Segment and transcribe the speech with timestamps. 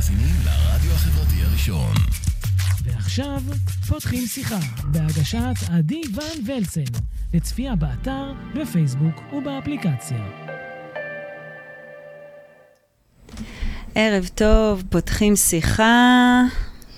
[0.00, 1.94] מאזינים לרדיו החברתי הראשון.
[2.84, 3.42] ועכשיו,
[3.88, 6.98] פותחים שיחה, בהגשת עדי ון ולסן,
[7.34, 10.26] לצפייה באתר, בפייסבוק ובאפליקציה.
[13.94, 16.42] ערב טוב, פותחים שיחה.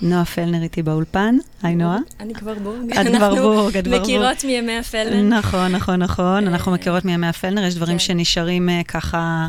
[0.03, 1.37] נועה פלנר איתי באולפן.
[1.63, 1.99] היי נועה.
[2.21, 2.93] אני כבר בורג.
[2.93, 3.87] את כבר בורג, את כבר בורג.
[3.87, 5.39] אנחנו מכירות מימי הפלנר.
[5.39, 6.49] נכון, נכון, נכון.
[6.49, 7.99] אנחנו מכירות מימי הפלנר, יש דברים כן.
[7.99, 9.47] שנשארים אה, ככה,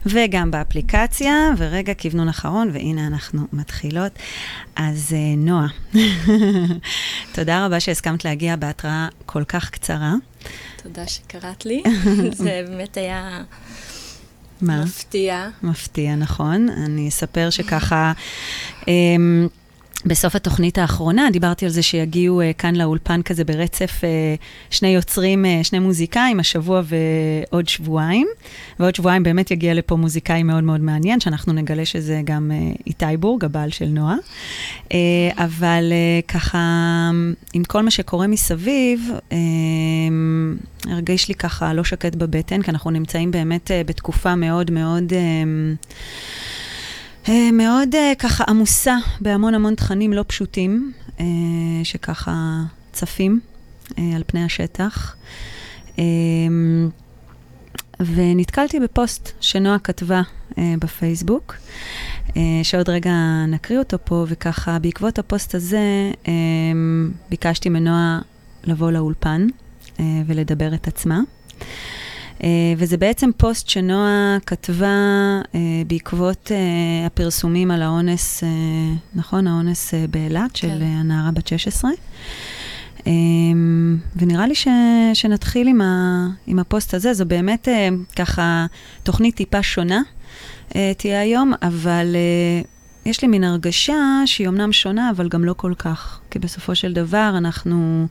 [0.06, 4.12] וגם באפליקציה, ורגע, כוונון אחרון, והנה אנחנו מתחילות.
[4.76, 5.66] אז אה, נועה,
[7.34, 10.14] תודה רבה שהסכמת להגיע בהתראה כל כך קצרה.
[10.82, 11.82] תודה שקראת לי.
[12.32, 13.42] זה באמת היה
[14.60, 14.84] מה?
[14.84, 15.48] מפתיע.
[15.62, 16.68] מפתיע, נכון.
[16.68, 18.12] אני אספר שככה,
[18.88, 19.48] אמ,
[20.06, 24.34] בסוף התוכנית האחרונה דיברתי על זה שיגיעו אה, כאן לאולפן כזה ברצף אה,
[24.70, 28.26] שני יוצרים, אה, שני מוזיקאים, השבוע ועוד שבועיים.
[28.80, 33.16] ועוד שבועיים באמת יגיע לפה מוזיקאי מאוד מאוד מעניין, שאנחנו נגלה שזה גם אה, איתי
[33.18, 34.16] בורג, הבעל של נועה.
[34.92, 34.98] אה,
[35.36, 37.10] אבל אה, ככה,
[37.52, 39.38] עם כל מה שקורה מסביב, אה,
[40.92, 45.12] הרגיש לי ככה לא שקט בבטן, כי אנחנו נמצאים באמת אה, בתקופה מאוד מאוד...
[45.12, 45.44] אה,
[47.52, 51.24] מאוד אה, ככה עמוסה בהמון המון תכנים לא פשוטים, אה,
[51.84, 53.40] שככה צפים
[53.98, 55.16] אה, על פני השטח.
[55.98, 56.04] אה,
[58.00, 60.22] ונתקלתי בפוסט שנועה כתבה
[60.58, 61.54] אה, בפייסבוק,
[62.36, 63.12] אה, שעוד רגע
[63.48, 66.32] נקריא אותו פה, וככה בעקבות הפוסט הזה אה,
[67.30, 68.20] ביקשתי מנועה
[68.64, 69.46] לבוא לאולפן
[70.00, 71.20] אה, ולדבר את עצמה.
[72.38, 72.44] Uh,
[72.76, 74.86] וזה בעצם פוסט שנועה כתבה
[75.44, 78.42] uh, בעקבות uh, הפרסומים על האונס,
[79.14, 79.46] נכון?
[79.46, 80.82] האונס באילת של כן.
[80.82, 81.90] הנערה בת 16.
[82.98, 83.04] Um,
[84.16, 84.68] ונראה לי ש,
[85.14, 87.14] שנתחיל עם, ה, עם הפוסט הזה.
[87.14, 87.68] זו באמת
[88.16, 88.66] ככה
[89.02, 90.02] תוכנית טיפה שונה
[90.68, 92.16] תהיה היום, אבל
[93.06, 96.20] יש לי מין הרגשה שהיא אמנם שונה, אבל גם לא כל כך.
[96.30, 98.06] כי בסופו של דבר אנחנו...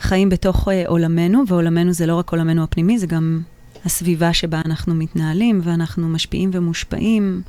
[0.00, 3.40] חיים בתוך uh, עולמנו, ועולמנו זה לא רק עולמנו הפנימי, זה גם
[3.84, 7.42] הסביבה שבה אנחנו מתנהלים, ואנחנו משפיעים ומושפעים.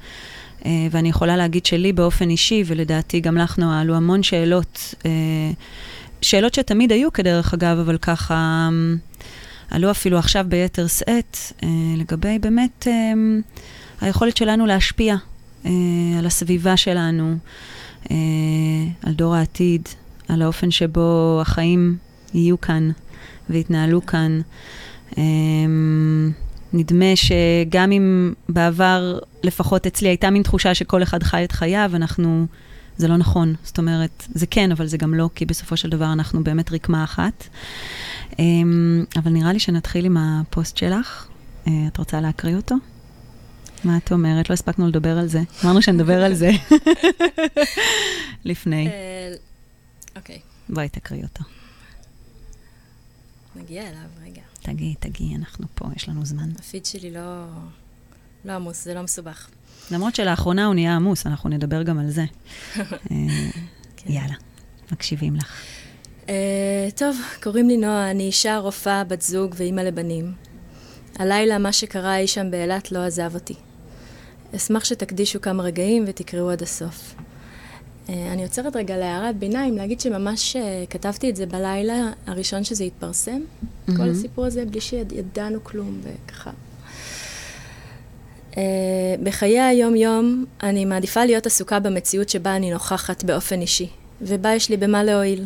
[0.59, 5.05] Uh, ואני יכולה להגיד שלי באופן אישי, ולדעתי גם לך, נועה, עלו המון שאלות, uh,
[6.21, 9.17] שאלות שתמיד היו כדרך אגב, אבל ככה um,
[9.71, 11.65] עלו אפילו עכשיו ביתר שאת, uh,
[11.97, 13.59] לגבי באמת um,
[14.01, 15.15] היכולת שלנו להשפיע
[15.63, 15.67] uh,
[16.19, 17.35] על הסביבה שלנו,
[18.03, 18.09] uh,
[19.03, 19.89] על דור העתיד,
[20.27, 21.97] על האופן שבו החיים
[22.33, 22.91] יהיו כאן
[23.49, 24.41] ויתנהלו כאן.
[25.17, 26.31] אמ,
[26.73, 32.45] נדמה שגם אם בעבר, לפחות אצלי, הייתה מין תחושה שכל אחד חי את חייו, אנחנו...
[32.97, 33.55] זה לא נכון.
[33.63, 37.03] זאת אומרת, זה כן, אבל זה גם לא, כי בסופו של דבר אנחנו באמת רקמה
[37.03, 37.47] אחת.
[38.39, 41.27] אמ, אבל נראה לי שנתחיל עם הפוסט שלך.
[41.67, 42.75] אה, את רוצה להקריא אותו?
[43.83, 44.49] מה את אומרת?
[44.49, 45.41] לא הספקנו לדבר על זה.
[45.63, 46.51] אמרנו שנדבר על זה
[48.45, 48.87] לפני.
[48.87, 49.33] אה,
[50.15, 50.39] אוקיי,
[50.69, 51.43] בואי תקריא אותו.
[53.55, 54.41] נגיע אליו רגע.
[54.61, 56.49] תגיעי, תגיעי, אנחנו פה, יש לנו זמן.
[56.59, 57.45] הפיד שלי לא...
[58.45, 59.49] לא עמוס, זה לא מסובך.
[59.91, 62.21] למרות שלאחרונה הוא נהיה עמוס, אנחנו נדבר גם על זה.
[62.75, 62.85] אה,
[63.97, 64.11] כן.
[64.11, 64.35] יאללה,
[64.91, 65.61] מקשיבים לך.
[66.29, 70.33] אה, טוב, קוראים לי נועה, אני אישה, רופאה, בת זוג ואימא לבנים.
[71.15, 73.55] הלילה מה שקרה אי שם באילת לא עזב אותי.
[74.55, 77.15] אשמח שתקדישו כמה רגעים ותקראו עד הסוף.
[78.11, 82.83] אה, אני עוצרת רגע להערת ביניים, להגיד שממש אה, כתבתי את זה בלילה הראשון שזה
[82.83, 83.41] התפרסם,
[83.85, 84.11] כל מהמם.
[84.11, 86.51] הסיפור הזה, בלי שידענו כלום, וככה.
[88.57, 88.63] אה,
[89.23, 93.87] בחיי היום-יום אני מעדיפה להיות עסוקה במציאות שבה אני נוכחת באופן אישי,
[94.21, 95.45] ובה יש לי במה להועיל.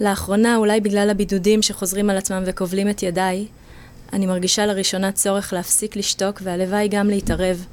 [0.00, 3.46] לאחרונה, אולי בגלל הבידודים שחוזרים על עצמם וכובלים את ידיי,
[4.12, 7.66] אני מרגישה לראשונה צורך להפסיק לשתוק, והלוואי גם להתערב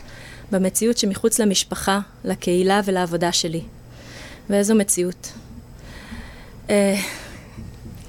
[0.51, 3.61] במציאות שמחוץ למשפחה, לקהילה ולעבודה שלי.
[4.49, 5.31] ואיזו מציאות.
[6.69, 6.95] אה,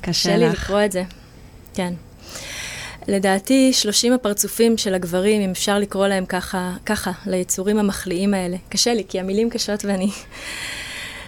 [0.01, 0.49] קשה לי.
[0.49, 1.03] לקרוא את זה.
[1.75, 1.95] כן.
[3.09, 8.57] לדעתי, 30 הפרצופים של הגברים, אם אפשר לקרוא להם ככה, ככה, ליצורים המחליאים האלה.
[8.69, 10.11] קשה לי, כי המילים קשות ואני...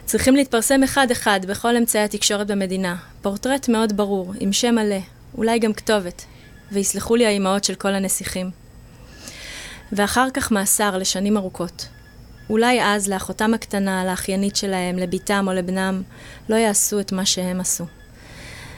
[0.05, 2.97] צריכים להתפרסם אחד-אחד בכל אמצעי התקשורת במדינה.
[3.23, 4.97] פורטרט מאוד ברור, עם שם מלא,
[5.39, 6.25] אולי גם כתובת,
[6.73, 8.51] ויסלחו לי האימהות של כל הנסיכים.
[9.93, 11.87] ואחר כך מאסר לשנים ארוכות.
[12.51, 16.03] אולי אז לאחותם הקטנה, לאחיינית שלהם, לביתם או לבנם,
[16.49, 17.85] לא יעשו את מה שהם עשו.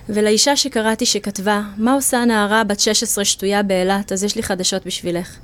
[0.09, 5.37] ולאישה שקראתי שכתבה, מה עושה הנערה בת 16 שטויה באילת, אז יש לי חדשות בשבילך.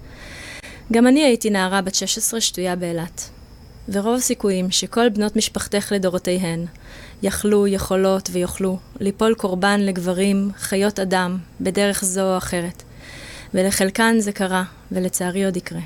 [0.93, 3.31] גם אני הייתי נערה בת 16 שטויה באילת.
[3.89, 6.67] ורוב הסיכויים שכל בנות משפחתך לדורותיהן
[7.23, 12.83] יכלו, יכולות ויוכלו ליפול קורבן לגברים, חיות אדם, בדרך זו או אחרת.
[13.55, 15.81] ולחלקן זה קרה, ולצערי עוד יקרה.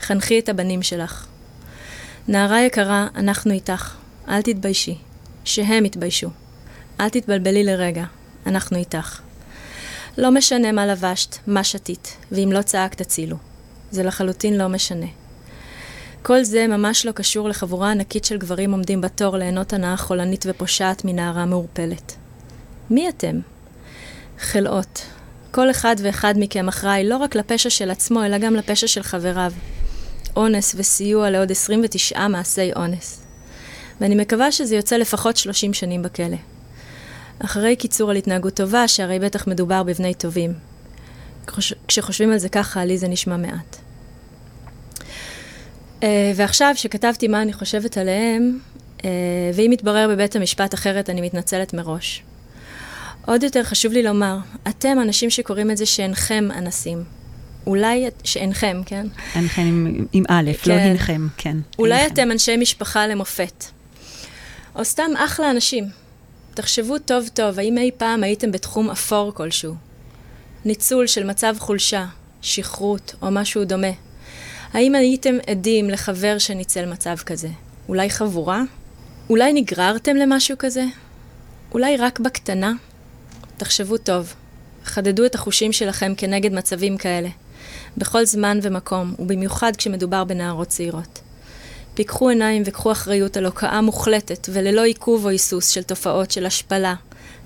[0.00, 1.26] חנכי את הבנים שלך.
[2.28, 3.94] נערה יקרה, אנחנו איתך.
[4.28, 4.98] אל תתביישי.
[5.44, 6.28] שהם יתביישו.
[7.00, 8.04] אל תתבלבלי לרגע,
[8.46, 9.20] אנחנו איתך.
[10.18, 13.36] לא משנה מה לבשת, מה שתית, ואם לא צעקת, תצילו.
[13.90, 15.06] זה לחלוטין לא משנה.
[16.22, 21.04] כל זה ממש לא קשור לחבורה ענקית של גברים עומדים בתור ליהנות הנאה חולנית ופושעת
[21.04, 22.16] מנערה מעורפלת.
[22.90, 23.40] מי אתם?
[24.38, 25.02] חלאות.
[25.50, 29.52] כל אחד ואחד מכם אחראי לא רק לפשע של עצמו, אלא גם לפשע של חבריו.
[30.36, 33.22] אונס וסיוע לעוד 29 מעשי אונס.
[34.00, 36.36] ואני מקווה שזה יוצא לפחות 30 שנים בכלא.
[37.38, 40.52] אחרי קיצור על התנהגות טובה, שהרי בטח מדובר בבני טובים.
[41.88, 43.76] כשחושבים על זה ככה, לי זה נשמע מעט.
[46.00, 46.04] Uh,
[46.36, 48.58] ועכשיו, שכתבתי מה אני חושבת עליהם,
[48.98, 49.02] uh,
[49.54, 52.22] ואם יתברר בבית המשפט אחרת, אני מתנצלת מראש.
[53.26, 54.36] עוד יותר חשוב לי לומר,
[54.68, 57.19] אתם אנשים שקוראים את זה שאינכם אנסים.
[57.66, 59.06] אולי שאינכם, כן?
[59.34, 60.70] אינכם עם, עם א', לא כן.
[60.70, 61.56] לא אינכם, כן.
[61.78, 62.14] אולי אינכם.
[62.14, 63.64] אתם אנשי משפחה למופת.
[64.74, 65.84] או סתם אחלה אנשים.
[66.54, 69.74] תחשבו טוב טוב, האם אי פעם הייתם בתחום אפור כלשהו?
[70.64, 72.06] ניצול של מצב חולשה,
[72.42, 73.90] שכרות או משהו דומה.
[74.72, 77.48] האם הייתם עדים לחבר שניצל מצב כזה?
[77.88, 78.62] אולי חבורה?
[79.30, 80.84] אולי נגררתם למשהו כזה?
[81.72, 82.72] אולי רק בקטנה?
[83.56, 84.34] תחשבו טוב.
[84.84, 87.28] חדדו את החושים שלכם כנגד מצבים כאלה.
[87.96, 91.20] בכל זמן ומקום, ובמיוחד כשמדובר בנערות צעירות.
[91.94, 96.94] פיקחו עיניים וקחו אחריות על הוקעה מוחלטת וללא עיכוב או היסוס של תופעות של השפלה,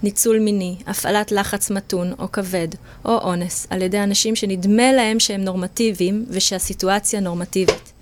[0.03, 2.69] ניצול מיני, הפעלת לחץ מתון או כבד,
[3.05, 7.93] או אונס, על ידי אנשים שנדמה להם שהם נורמטיביים ושהסיטואציה נורמטיבית.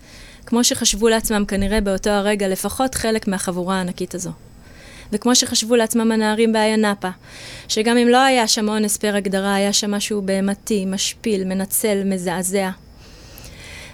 [0.47, 4.31] כמו שחשבו לעצמם כנראה באותו הרגע לפחות חלק מהחבורה הענקית הזו.
[5.13, 7.09] וכמו שחשבו לעצמם הנערים באיה נאפה,
[7.69, 12.71] שגם אם לא היה שם אונס פר הגדרה, היה שם משהו בהמתי, משפיל, מנצל, מזעזע.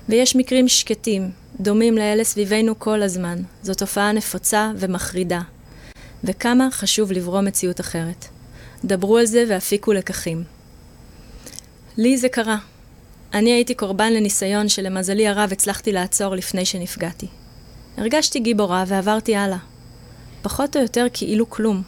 [0.09, 1.31] ויש מקרים שקטים,
[1.61, 3.39] דומים לאלה סביבנו כל הזמן.
[3.63, 5.41] זו תופעה נפוצה ומחרידה.
[6.25, 8.25] וכמה חשוב לברוא מציאות אחרת.
[8.85, 10.45] דברו על זה והפיקו לקחים.
[11.97, 12.57] לי זה קרה.
[13.35, 17.27] אני הייתי קורבן לניסיון שלמזלי הרב הצלחתי לעצור לפני שנפגעתי.
[17.97, 19.59] הרגשתי גיבורה ועברתי הלאה.
[20.49, 21.83] פחות או יותר כאילו כלום.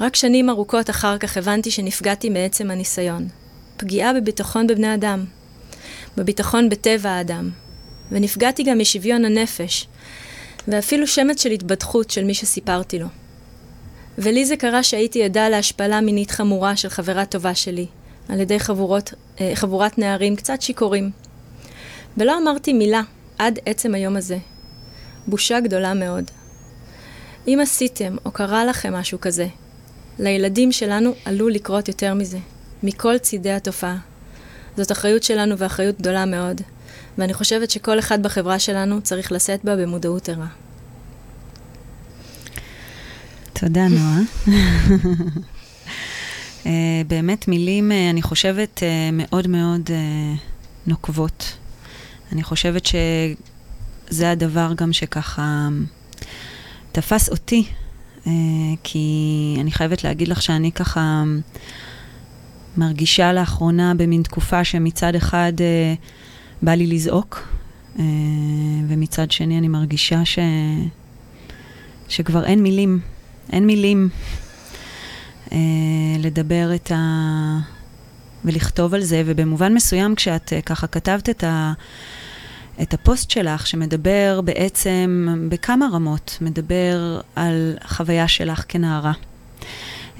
[0.00, 3.28] רק שנים ארוכות אחר כך הבנתי שנפגעתי מעצם הניסיון.
[3.76, 5.24] פגיעה בביטחון בבני אדם.
[6.16, 7.50] בביטחון בטבע האדם.
[8.12, 9.86] ונפגעתי גם משוויון הנפש,
[10.68, 13.06] ואפילו שמץ של התבדחות של מי שסיפרתי לו.
[14.18, 17.86] ולי זה קרה שהייתי עדה להשפלה מינית חמורה של חברה טובה שלי,
[18.28, 21.10] על ידי חבורות, אה, חבורת נערים קצת שיכורים.
[22.16, 23.02] ולא אמרתי מילה
[23.38, 24.38] עד עצם היום הזה.
[25.26, 26.30] בושה גדולה מאוד.
[27.48, 29.46] אם עשיתם או קרה לכם משהו כזה,
[30.18, 32.38] לילדים שלנו עלול לקרות יותר מזה,
[32.82, 33.96] מכל צידי התופעה.
[34.76, 36.60] זאת אחריות שלנו ואחריות גדולה מאוד,
[37.18, 40.46] ואני חושבת שכל אחד בחברה שלנו צריך לשאת בה במודעות ערה.
[43.52, 44.20] תודה, נועה.
[46.64, 46.68] uh,
[47.06, 49.90] באמת מילים, uh, אני חושבת, uh, מאוד מאוד
[50.86, 51.56] נוקבות.
[52.32, 55.68] אני חושבת שזה הדבר גם שככה
[56.92, 57.64] תפס אותי,
[58.24, 58.28] uh,
[58.82, 61.24] כי אני חייבת להגיד לך שאני ככה
[62.76, 65.98] מרגישה לאחרונה במין תקופה שמצד אחד uh,
[66.62, 67.48] בא לי לזעוק,
[67.96, 68.00] uh,
[68.88, 70.38] ומצד שני אני מרגישה ש...
[72.08, 73.00] שכבר אין מילים.
[73.52, 74.08] אין מילים
[75.52, 75.58] אה,
[76.18, 76.98] לדבר את ה...
[78.44, 81.72] ולכתוב על זה, ובמובן מסוים כשאת אה, ככה כתבת את, ה...
[82.82, 89.12] את הפוסט שלך, שמדבר בעצם בכמה רמות, מדבר על חוויה שלך כנערה,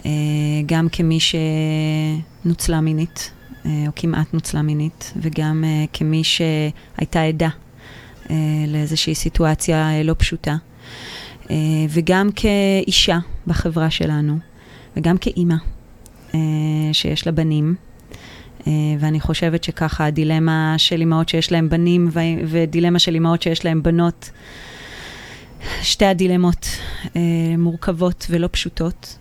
[0.06, 0.10] אה,
[0.66, 3.30] גם כמי שנוצלה מינית,
[3.66, 7.48] אה, או כמעט נוצלה מינית, וגם אה, כמי שהייתה עדה
[8.68, 10.56] לאיזושהי סיטואציה לא פשוטה.
[11.88, 14.38] וגם כאישה בחברה שלנו,
[14.96, 15.54] וגם כאימא
[16.92, 17.74] שיש לה בנים.
[18.68, 22.10] אה, ואני חושבת שככה הדילמה של אימהות שיש להם בנים
[22.46, 24.30] ודילמה של אימהות שיש להם בנות,
[25.82, 26.66] שתי הדילמות
[27.58, 29.18] מורכבות ולא פשוטות.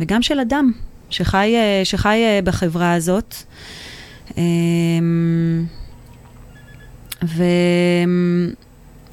[0.00, 0.72] וגם של אדם
[1.10, 3.34] שחי, שחי בחברה הזאת.
[7.24, 7.44] ו...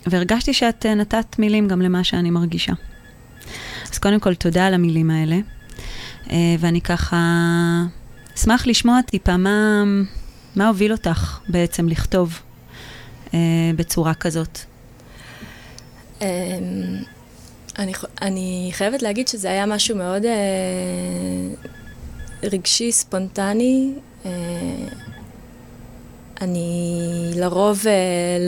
[0.08, 2.74] והרגשתי שאת אה, נתת מילים גם למה שאני מרגישה.
[3.92, 5.36] אז קודם כל, תודה על המילים האלה.
[6.32, 7.18] אה, ואני ככה
[8.36, 9.84] אשמח לשמוע טיפה מה,
[10.56, 12.40] מה הוביל אותך בעצם לכתוב
[13.34, 13.40] אה,
[13.76, 14.60] בצורה כזאת?
[16.22, 16.28] אמ,
[17.80, 20.32] אני, אני חייבת להגיד שזה היה משהו מאוד אה,
[22.44, 23.94] רגשי, ספונטני.
[24.26, 24.32] אה,
[26.42, 27.94] אני לרוב אה,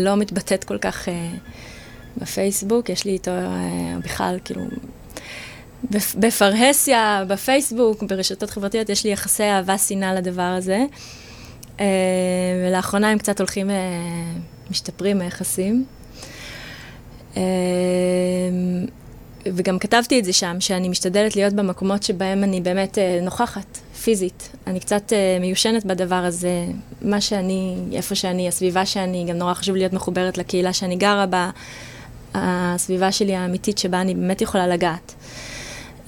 [0.03, 1.31] לא מתבטאת כל כך אה,
[2.17, 4.61] בפייסבוק, יש לי איתו אה, בכלל, כאילו,
[6.15, 10.85] בפרהסיה, בפייסבוק, ברשתות חברתיות, יש לי יחסי אהבה-שנאה לדבר הזה.
[11.79, 11.85] אה,
[12.67, 13.75] ולאחרונה הם קצת הולכים, אה,
[14.71, 15.85] משתפרים היחסים.
[17.37, 17.43] אה,
[19.55, 24.49] וגם כתבתי את זה שם, שאני משתדלת להיות במקומות שבהם אני באמת נוכחת, פיזית.
[24.67, 26.65] אני קצת מיושנת בדבר הזה,
[27.01, 31.49] מה שאני, איפה שאני, הסביבה שאני, גם נורא חשוב להיות מחוברת לקהילה שאני גרה בה,
[32.33, 35.13] הסביבה שלי האמיתית שבה אני באמת יכולה לגעת.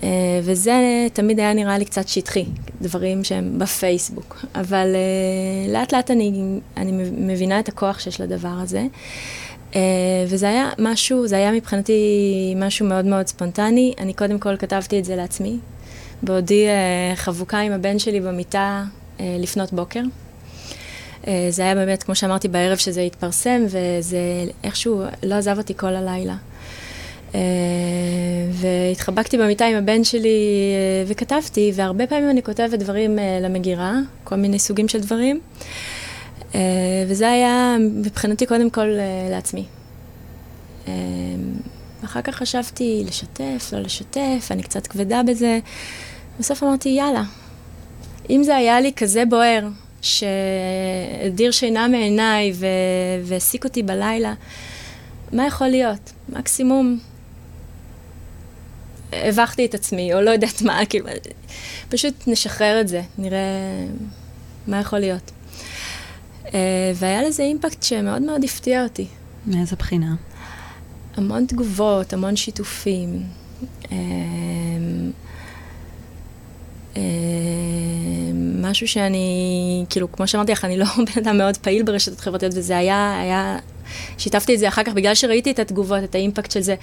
[0.02, 0.04] Uh,
[0.44, 2.46] וזה תמיד היה נראה לי קצת שטחי,
[2.82, 4.46] דברים שהם בפייסבוק.
[4.56, 8.86] אבל uh, לאט לאט אני, אני מבינה את הכוח שיש לדבר הזה.
[9.72, 9.76] Uh,
[10.28, 13.94] וזה היה משהו, זה היה מבחינתי משהו מאוד מאוד ספונטני.
[14.00, 15.58] אני קודם כל כתבתי את זה לעצמי,
[16.24, 16.66] בעודי
[17.16, 18.84] חבוקה עם הבן שלי במיטה
[19.20, 20.02] לפנות בוקר.
[21.50, 24.20] זה היה באמת, כמו שאמרתי, בערב שזה התפרסם, וזה
[24.64, 26.36] איכשהו לא עזב אותי כל הלילה.
[27.38, 27.42] אה,
[28.52, 30.38] והתחבקתי במיטה עם הבן שלי
[30.74, 35.40] אה, וכתבתי, והרבה פעמים אני כותבת דברים אה, למגירה, כל מיני סוגים של דברים.
[37.08, 38.88] וזה היה מבחינתי קודם כל
[39.30, 39.66] לעצמי.
[42.06, 45.60] אחר כך חשבתי לשתף, לא לשתף, אני קצת כבדה בזה.
[46.40, 47.24] בסוף אמרתי, יאללה,
[48.30, 49.68] אם זה היה לי כזה בוער,
[50.02, 52.54] שהדיר שינה מעיניי
[53.24, 54.34] והעסיק אותי בלילה,
[55.34, 56.12] מה יכול להיות?
[56.30, 57.00] מקסימום
[59.14, 61.06] הבכתי את עצמי, או לא יודעת מה, כאילו,
[61.90, 63.40] פשוט נשחרר את זה, נראה
[64.68, 65.32] מה יכול להיות.
[66.46, 66.50] Uh,
[66.96, 69.08] והיה לזה אימפקט שמאוד מאוד הפתיע אותי.
[69.48, 70.16] מאיזה בחינה?
[71.16, 73.24] המון תגובות, המון שיתופים.
[73.84, 73.88] Uh,
[76.94, 76.98] uh,
[78.62, 80.86] משהו שאני, כאילו, כמו שאמרתי לך, אני לא
[81.16, 83.58] בן אדם מאוד פעיל ברשתות חברתיות, וזה היה, היה
[84.18, 86.76] שיתפתי את זה אחר כך, בגלל שראיתי את התגובות, את האימפקט של זה,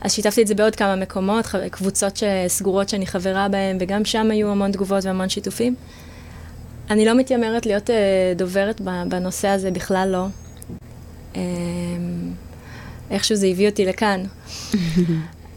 [0.00, 4.50] אז שיתפתי את זה בעוד כמה מקומות, קבוצות סגורות שאני חברה בהן, וגם שם היו
[4.50, 5.74] המון תגובות והמון שיתופים.
[6.90, 7.92] אני לא מתיימרת להיות uh,
[8.36, 10.26] דוברת בנושא הזה, בכלל לא.
[11.32, 11.36] Um,
[13.10, 14.24] איכשהו זה הביא אותי לכאן.
[14.72, 14.76] uh,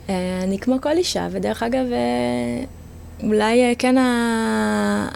[0.43, 5.09] אני כמו כל אישה, ודרך אגב, uh, אולי כן ה...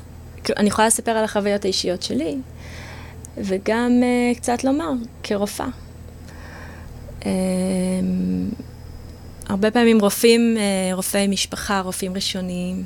[0.57, 2.37] אני יכולה לספר על החוויות האישיות שלי,
[3.39, 4.91] וגם uh, קצת לומר,
[5.23, 5.67] כרופאה.
[7.19, 7.25] Um,
[9.45, 12.83] הרבה פעמים רופאים, uh, רופאי משפחה, רופאים ראשוניים,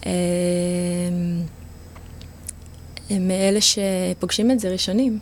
[0.00, 0.06] um,
[3.10, 5.18] הם מאלה שפוגשים את זה ראשונים,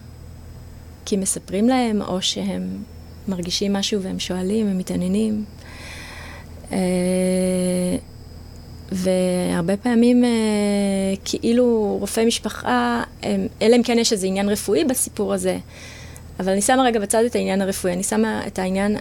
[1.04, 2.82] כי מספרים להם, או שהם
[3.28, 5.44] מרגישים משהו והם שואלים, הם מתעניינים.
[8.92, 10.30] והרבה פעמים אה,
[11.24, 13.02] כאילו רופאי משפחה,
[13.62, 15.58] אלא אם כן יש איזה עניין רפואי בסיפור הזה,
[16.40, 18.96] אבל אני שמה רגע בצד את העניין הרפואי, אני שמה את העניין,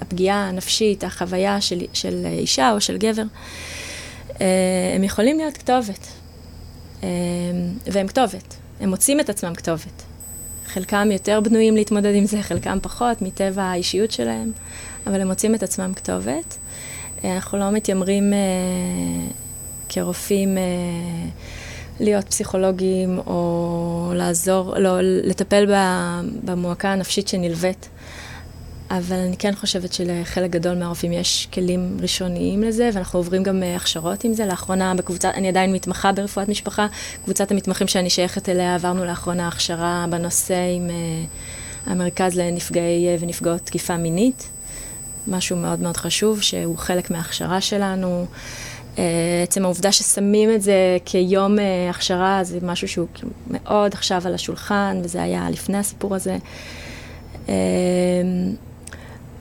[0.00, 3.22] הפגיעה הנפשית, החוויה של, של אישה או של גבר.
[4.40, 4.46] אה,
[4.96, 6.06] הם יכולים להיות כתובת,
[7.02, 7.08] אה,
[7.86, 10.02] והם כתובת, הם מוצאים את עצמם כתובת.
[10.66, 14.52] חלקם יותר בנויים להתמודד עם זה, חלקם פחות, מטבע האישיות שלהם,
[15.06, 16.58] אבל הם מוצאים את עצמם כתובת.
[17.24, 18.38] אנחנו לא מתיימרים אה,
[19.88, 20.62] כרופאים אה,
[22.00, 25.74] להיות פסיכולוגים או לעזור, לא, לטפל
[26.44, 27.88] במועקה הנפשית שנלווית.
[28.90, 33.76] אבל אני כן חושבת שלחלק גדול מהרופאים יש כלים ראשוניים לזה, ואנחנו עוברים גם אה,
[33.76, 34.46] הכשרות עם זה.
[34.46, 36.86] לאחרונה בקבוצה, אני עדיין מתמחה ברפואת משפחה,
[37.24, 40.90] קבוצת המתמחים שאני שייכת אליה, עברנו לאחרונה הכשרה בנושא עם
[41.86, 44.48] המרכז לנפגעי ונפגעות תקיפה מינית.
[45.28, 48.26] משהו מאוד מאוד חשוב, שהוא חלק מההכשרה שלנו.
[48.98, 49.04] אה,
[49.42, 53.08] עצם העובדה ששמים את זה כיום אה, הכשרה, זה משהו שהוא
[53.50, 56.36] מאוד עכשיו על השולחן, וזה היה לפני הסיפור הזה.
[57.48, 57.54] אה,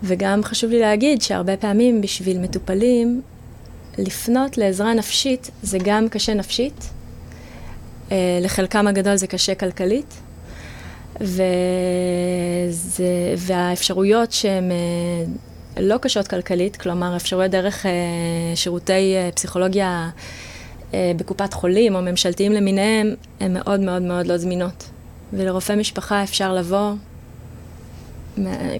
[0.04, 3.22] וגם חשוב לי להגיד שהרבה פעמים בשביל מטופלים,
[3.98, 6.90] לפנות לעזרה נפשית זה גם קשה נפשית,
[8.42, 10.14] לחלקם הגדול זה קשה כלכלית,
[11.22, 11.44] וזה,
[13.38, 14.72] והאפשרויות שהן
[15.80, 17.92] לא קשות כלכלית, כלומר אפשרויות דרך אה,
[18.56, 20.10] שירותי אה, פסיכולוגיה
[20.94, 24.90] אה, בקופת חולים או ממשלתיים למיניהם, הן מאוד מאוד מאוד לא זמינות.
[25.34, 26.94] ולרופא משפחה אפשר לבוא,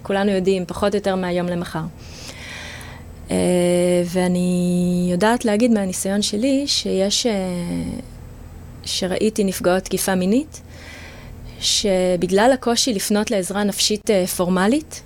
[0.04, 1.82] כולנו יודעים, פחות או יותר מהיום למחר.
[4.06, 7.28] ואני יודעת להגיד מהניסיון שלי שיש,
[8.84, 10.62] שראיתי נפגעות תקיפה מינית,
[11.60, 15.02] שבגלל הקושי לפנות לעזרה נפשית פורמלית,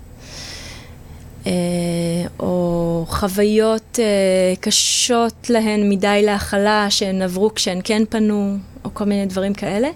[2.40, 9.26] או חוויות אה, קשות להן מדי להכלה שהן עברו כשהן כן פנו, או כל מיני
[9.26, 9.88] דברים כאלה.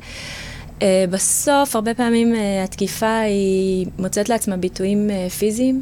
[1.10, 5.82] בסוף, הרבה פעמים התקיפה היא מוצאת לעצמה ביטויים פיזיים,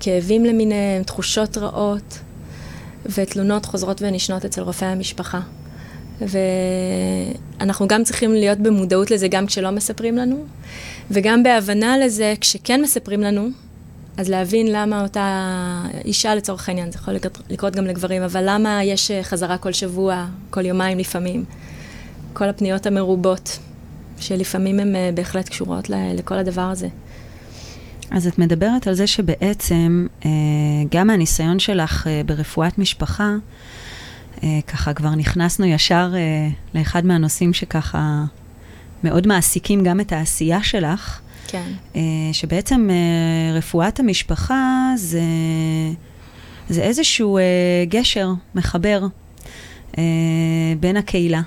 [0.00, 2.18] כאבים למיניהם, תחושות רעות,
[3.06, 5.40] ותלונות חוזרות ונשנות אצל רופאי המשפחה.
[6.20, 10.44] ואנחנו גם צריכים להיות במודעות לזה גם כשלא מספרים לנו,
[11.10, 13.48] וגם בהבנה לזה כשכן מספרים לנו,
[14.16, 17.14] אז להבין למה אותה אישה לצורך העניין, זה יכול
[17.50, 21.44] לקרות גם לגברים, אבל למה יש חזרה כל שבוע, כל יומיים לפעמים,
[22.32, 23.58] כל הפניות המרובות,
[24.18, 26.88] שלפעמים הן אה, בהחלט קשורות לכל הדבר הזה.
[28.10, 30.30] אז את מדברת על זה שבעצם, אה,
[30.90, 33.34] גם מהניסיון שלך אה, ברפואת משפחה,
[34.42, 38.24] אה, ככה כבר נכנסנו ישר אה, לאחד מהנושאים שככה
[39.04, 41.20] מאוד מעסיקים גם את העשייה שלך.
[41.46, 41.72] כן.
[41.96, 42.00] אה,
[42.32, 45.22] שבעצם אה, רפואת המשפחה זה,
[46.68, 47.42] זה איזשהו אה,
[47.88, 49.06] גשר מחבר
[50.80, 51.40] בין הקהילה.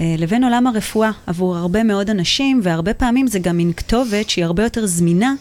[0.00, 4.62] לבין עולם הרפואה עבור הרבה מאוד אנשים, והרבה פעמים זה גם מין כתובת שהיא הרבה
[4.62, 5.34] יותר זמינה,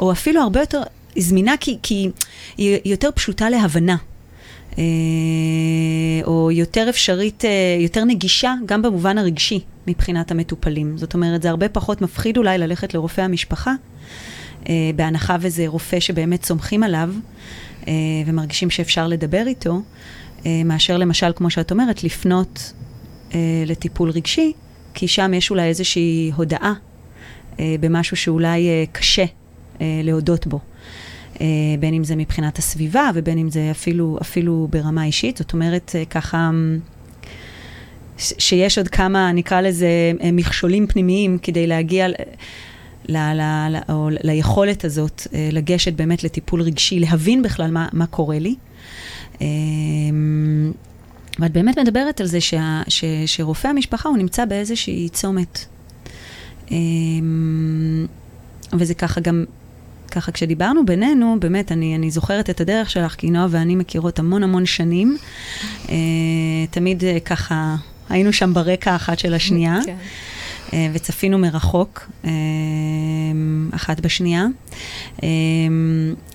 [0.00, 0.82] או אפילו הרבה יותר
[1.16, 2.10] זמינה כי, כי
[2.56, 3.96] היא יותר פשוטה להבנה.
[4.78, 4.84] אה,
[6.24, 10.98] או יותר אפשרית, אה, יותר נגישה, גם במובן הרגשי מבחינת המטופלים.
[10.98, 13.74] זאת אומרת, זה הרבה פחות מפחיד אולי ללכת לרופא המשפחה,
[14.68, 17.10] אה, בהנחה וזה רופא שבאמת סומכים עליו
[18.26, 19.82] ומרגישים שאפשר לדבר איתו,
[20.64, 22.72] מאשר למשל, כמו שאת אומרת, לפנות
[23.66, 24.52] לטיפול רגשי,
[24.94, 26.72] כי שם יש אולי איזושהי הודאה
[27.58, 29.24] במשהו שאולי קשה
[29.80, 30.60] להודות בו.
[31.40, 31.46] אה,
[31.80, 35.36] בין אם זה מבחינת הסביבה ובין אם זה אפילו, אפילו ברמה אישית.
[35.36, 36.50] זאת אומרת, אה, ככה,
[38.18, 42.08] שיש עוד כמה, נקרא לזה, אה, מכשולים פנימיים כדי להגיע...
[42.08, 42.12] ל,
[43.08, 48.38] ל, ל, ל, או ליכולת הזאת לגשת באמת לטיפול רגשי, להבין בכלל מה, מה קורה
[48.38, 48.54] לי.
[51.38, 55.66] ואת באמת מדברת על זה שה, ש, שרופא המשפחה הוא נמצא באיזושהי צומת.
[58.72, 59.44] וזה ככה גם
[60.10, 64.42] ככה, כשדיברנו בינינו, באמת, אני, אני זוכרת את הדרך שלך, כי נועה ואני מכירות המון
[64.42, 65.16] המון שנים.
[65.88, 65.94] אה,
[66.70, 67.76] תמיד אה, ככה,
[68.08, 69.78] היינו שם ברקע אחת של השנייה.
[69.84, 69.96] כן.
[70.72, 72.30] אה, וצפינו מרחוק, אה,
[73.70, 74.46] אחת בשנייה.
[75.22, 75.28] אה,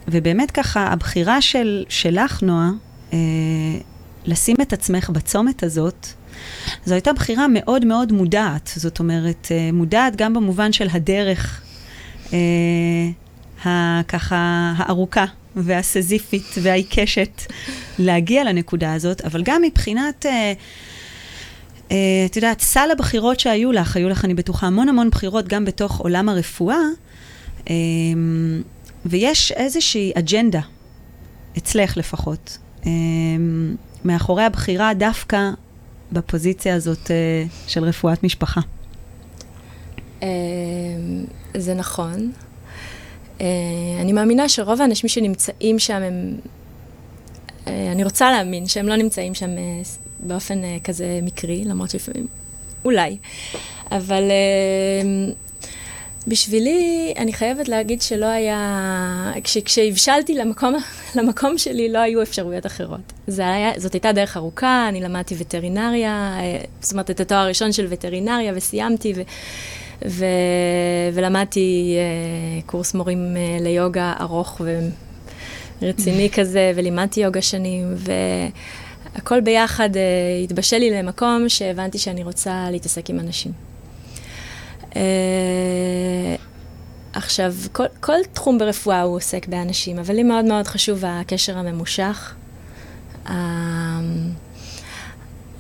[0.08, 2.70] ובאמת ככה, הבחירה של, שלך, נועה,
[3.14, 3.18] אה,
[4.26, 6.08] לשים את עצמך בצומת הזאת,
[6.86, 8.72] זו הייתה בחירה מאוד מאוד מודעת.
[8.76, 11.62] זאת אומרת, אה, מודעת גם במובן של הדרך.
[12.34, 12.40] אה,
[13.64, 17.42] הככה הארוכה והסזיפית והעיקשת
[18.00, 20.54] להגיע לנקודה הזאת, אבל גם מבחינת, אה,
[21.92, 25.66] אה, את יודעת, סל הבחירות שהיו לך, היו לך, אני בטוחה, המון המון בחירות גם
[25.66, 26.78] בתוך עולם הרפואה,
[27.70, 27.74] אה,
[29.06, 30.62] ויש איזושהי אג'נדה,
[31.58, 32.92] אצלך לפחות, אה,
[34.06, 35.50] מאחורי הבחירה דווקא
[36.12, 38.62] בפוזיציה הזאת אה, של רפואת משפחה.
[40.24, 40.28] אה,
[41.58, 42.32] זה נכון.
[43.44, 46.36] Uh, אני מאמינה שרוב האנשים שנמצאים שם הם...
[47.66, 49.88] Uh, אני רוצה להאמין שהם לא נמצאים שם uh,
[50.20, 52.28] באופן כזה מקרי, למרות שלפעמים...
[52.86, 53.18] אולי.
[53.92, 54.24] אבל
[56.28, 59.32] בשבילי, אני חייבת להגיד שלא היה...
[59.44, 60.76] כש, כשהבשלתי למקום,
[61.16, 63.14] למקום שלי, לא היו אפשרויות אחרות.
[63.28, 66.38] היה, זאת הייתה דרך ארוכה, אני למדתי וטרינריה,
[66.82, 69.22] זאת אומרת, את התואר הראשון של וטרינריה, וסיימתי, ו...
[70.08, 70.26] ו...
[71.14, 74.62] ולמדתי uh, קורס מורים uh, ליוגה ארוך
[75.82, 77.96] ורציני כזה, ולימדתי יוגה שנים,
[79.16, 79.98] והכל ביחד uh,
[80.44, 83.52] התבשל לי למקום שהבנתי שאני רוצה להתעסק עם אנשים.
[84.92, 84.96] Uh,
[87.14, 92.36] עכשיו, כל, כל תחום ברפואה הוא עוסק באנשים, אבל לי מאוד מאוד חשוב הקשר הממושך.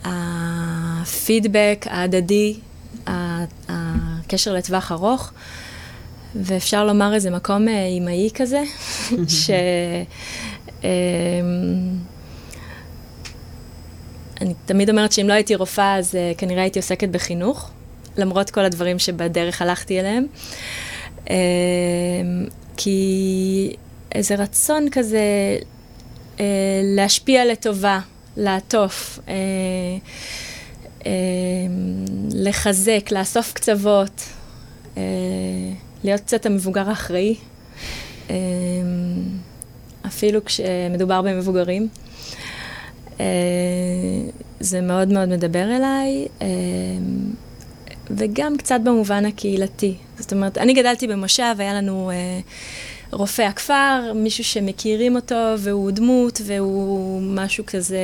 [0.04, 2.60] הפידבק ההדדי,
[4.34, 5.32] קשר לטווח ארוך,
[6.36, 8.63] ואפשר לומר איזה מקום אה, אימהי כזה,
[9.28, 9.50] ש...
[10.84, 10.89] אמ,
[14.41, 17.72] אני תמיד אומרת שאם לא הייתי רופאה, אז uh, כנראה הייתי עוסקת בחינוך,
[18.17, 20.26] למרות כל הדברים שבדרך הלכתי אליהם.
[21.26, 21.30] Uh,
[22.78, 23.76] כי
[24.15, 25.22] איזה רצון כזה
[26.38, 26.39] uh,
[26.84, 28.00] להשפיע לטובה,
[28.38, 29.19] לעטוף.
[29.26, 29.30] Uh,
[32.34, 34.24] לחזק, לאסוף קצוות,
[34.98, 35.04] אה,
[36.04, 37.36] להיות קצת המבוגר האחראי,
[38.30, 38.36] אה,
[40.08, 41.88] אפילו כשמדובר במבוגרים.
[44.60, 46.28] זה מאוד מאוד מדבר אליי.
[48.12, 49.96] וגם קצת במובן הקהילתי.
[50.20, 52.39] זאת אומרת, אני גדלתי במושב, היה לנו אה,
[53.12, 58.00] רופא הכפר, מישהו שמכירים אותו, והוא דמות, והוא משהו כזה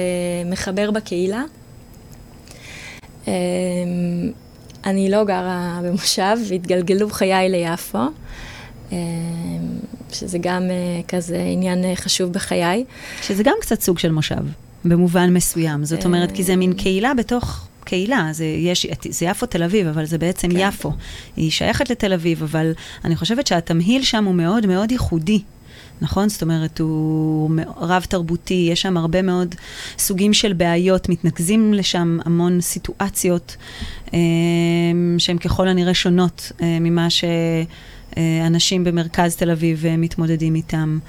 [0.46, 1.44] מחבר בקהילה.
[3.30, 4.32] אה,
[4.86, 7.98] אני לא גרה במושב, והתגלגלו חיי ליפו,
[8.92, 8.98] אה,
[10.12, 12.86] שזה גם אה, כזה עניין אה, חשוב בחיי.
[13.22, 14.44] שזה גם קצת סוג של מושב,
[14.86, 15.86] במובן מסוים.
[15.86, 18.30] זאת אומרת, כי זה מין קהילה בתוך קהילה.
[18.32, 20.58] זה, יש, זה יפו תל אביב, אבל זה בעצם כן.
[20.60, 20.92] יפו.
[21.36, 22.72] היא שייכת לתל אביב, אבל
[23.06, 25.42] אני חושבת שהתמהיל שם הוא מאוד מאוד ייחודי.
[26.02, 26.30] נכון?
[26.30, 29.56] זאת אומרת, הוא רב-תרבותי, יש שם הרבה מאוד
[29.98, 33.56] סוגים של בעיות, מתנקזים לשם המון סיטואציות
[34.14, 34.20] אה,
[35.18, 41.00] שהן ככל הנראה שונות אה, ממה שאנשים במרכז תל אביב אה, מתמודדים איתם.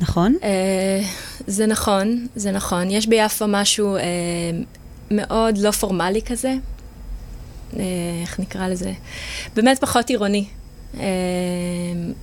[0.00, 0.36] נכון?
[0.42, 1.00] אה,
[1.46, 2.90] זה נכון, זה נכון.
[2.90, 4.02] יש ביפו משהו אה,
[5.10, 6.54] מאוד לא פורמלי כזה.
[7.76, 7.82] אה,
[8.22, 8.92] איך נקרא לזה?
[9.56, 10.46] באמת פחות עירוני.
[11.00, 11.04] אה,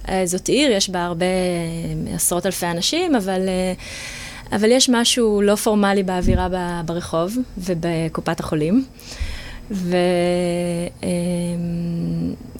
[0.09, 3.49] אה, זאת עיר, יש בה הרבה אה, עשרות אלפי אנשים, אבל,
[4.51, 6.47] אבל יש משהו לא פורמלי באווירה
[6.85, 8.85] ברחוב ובקופת החולים.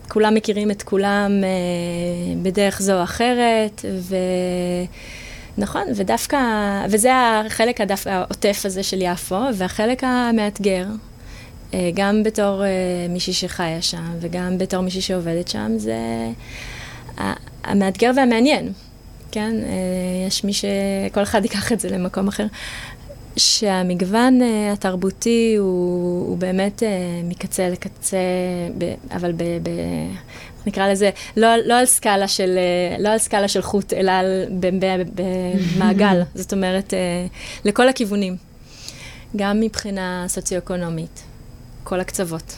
[0.07, 1.31] וכולם מכירים את כולם
[2.41, 4.15] בדרך זו או אחרת, ו...
[5.57, 6.37] נכון, ודווקא,
[6.89, 10.85] וזה החלק הדווקא העוטף הזה של יפו, והחלק המאתגר,
[11.93, 12.69] גם בתור אה,
[13.09, 15.97] מישהי שחיה שם, וגם בתור מישהי שעובדת שם, זה
[17.63, 18.71] המאתגר והמעניין,
[19.31, 19.55] כן?
[19.63, 20.65] אה, יש מי ש...
[21.11, 22.45] כל אחד ייקח את זה למקום אחר.
[23.37, 24.39] שהמגוון
[24.73, 26.83] התרבותי הוא, הוא באמת
[27.23, 28.17] מקצה לקצה,
[29.11, 29.69] אבל ב, ב,
[30.65, 32.59] נקרא לזה, לא, לא, על סקאלה של,
[32.99, 34.45] לא על סקאלה של חוט, אלא על,
[35.15, 36.93] במעגל, זאת אומרת,
[37.65, 38.35] לכל הכיוונים.
[39.35, 41.23] גם מבחינה סוציו-אקונומית,
[41.83, 42.55] כל הקצוות.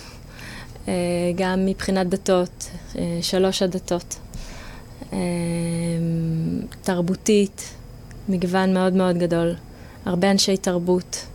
[0.86, 0.90] Uh,
[1.36, 4.20] גם מבחינת דתות, uh, שלוש הדתות.
[5.12, 5.14] Uh,
[6.82, 7.74] תרבותית,
[8.30, 9.56] מגוון מאוד מאוד גדול.
[10.06, 11.26] הרבה אנשי תרבות.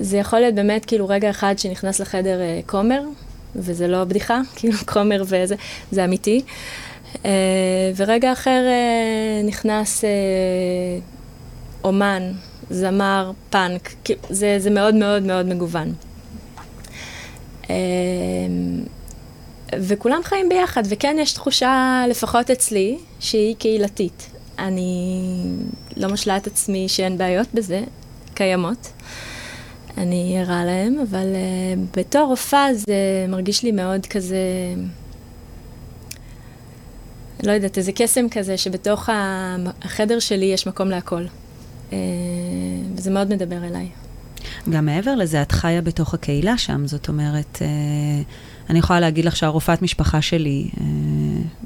[0.00, 3.00] זה יכול להיות באמת כאילו רגע אחד שנכנס לחדר אה, כומר,
[3.56, 5.54] וזה לא בדיחה, כאילו כומר וזה,
[5.90, 6.42] זה אמיתי.
[7.24, 7.30] אה,
[7.96, 10.10] ורגע אחר אה, נכנס אה,
[11.84, 12.22] אומן,
[12.70, 13.94] זמר, פאנק,
[14.30, 15.92] זה, זה מאוד מאוד מאוד מגוון.
[17.70, 17.74] אה,
[19.72, 24.30] וכולם חיים ביחד, וכן יש תחושה, לפחות אצלי, שהיא קהילתית.
[24.58, 25.32] אני
[25.96, 27.80] לא משלה את עצמי שאין בעיות בזה,
[28.34, 28.92] קיימות.
[29.98, 34.38] אני ערה להם, אבל uh, בתור רופאה זה מרגיש לי מאוד כזה,
[37.42, 39.08] לא יודעת, איזה קסם כזה, שבתוך
[39.82, 41.24] החדר שלי יש מקום להכל.
[41.90, 41.94] Uh,
[42.94, 43.88] וזה מאוד מדבר אליי.
[44.70, 48.22] גם מעבר לזה, את חיה בתוך הקהילה שם, זאת אומרת, אה,
[48.70, 50.84] אני יכולה להגיד לך שהרופאת משפחה שלי אה,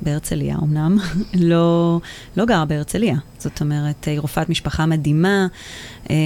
[0.02, 0.98] בהרצליה, אמנם,
[1.34, 2.00] לא,
[2.36, 3.16] לא גרה בהרצליה.
[3.38, 5.46] זאת אומרת, היא רופאת משפחה מדהימה.
[6.10, 6.16] אה,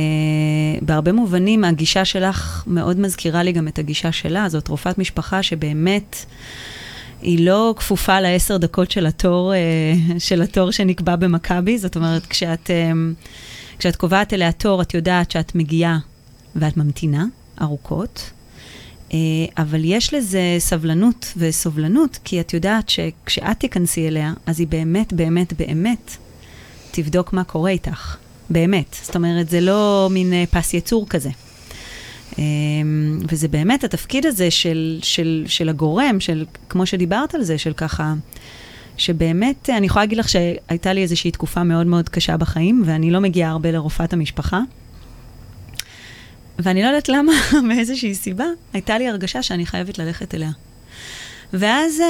[0.82, 4.48] בהרבה מובנים, הגישה שלך מאוד מזכירה לי גם את הגישה שלה.
[4.48, 6.16] זאת רופאת משפחה שבאמת...
[7.22, 9.52] היא לא כפופה לעשר דקות של התור,
[10.18, 12.70] של התור שנקבע במכבי, זאת אומרת, כשאת,
[13.78, 15.98] כשאת קובעת אליה תור, את יודעת שאת מגיעה
[16.56, 17.24] ואת ממתינה
[17.60, 18.30] ארוכות,
[19.12, 19.18] אה,
[19.58, 25.52] אבל יש לזה סבלנות וסובלנות, כי את יודעת שכשאת תיכנסי אליה, אז היא באמת, באמת,
[25.52, 26.16] באמת
[26.90, 28.16] תבדוק מה קורה איתך.
[28.50, 28.96] באמת.
[29.02, 31.30] זאת אומרת, זה לא מין אה, פס יצור כזה.
[32.38, 32.44] אה,
[33.28, 38.14] וזה באמת התפקיד הזה של, של, של הגורם, של, כמו שדיברת על זה, של ככה,
[38.96, 43.20] שבאמת, אני יכולה להגיד לך שהייתה לי איזושהי תקופה מאוד מאוד קשה בחיים, ואני לא
[43.20, 44.60] מגיעה הרבה לרופאת המשפחה.
[46.58, 47.32] ואני לא יודעת למה,
[47.68, 50.50] מאיזושהי סיבה, הייתה לי הרגשה שאני חייבת ללכת אליה.
[51.52, 52.02] ואז uh,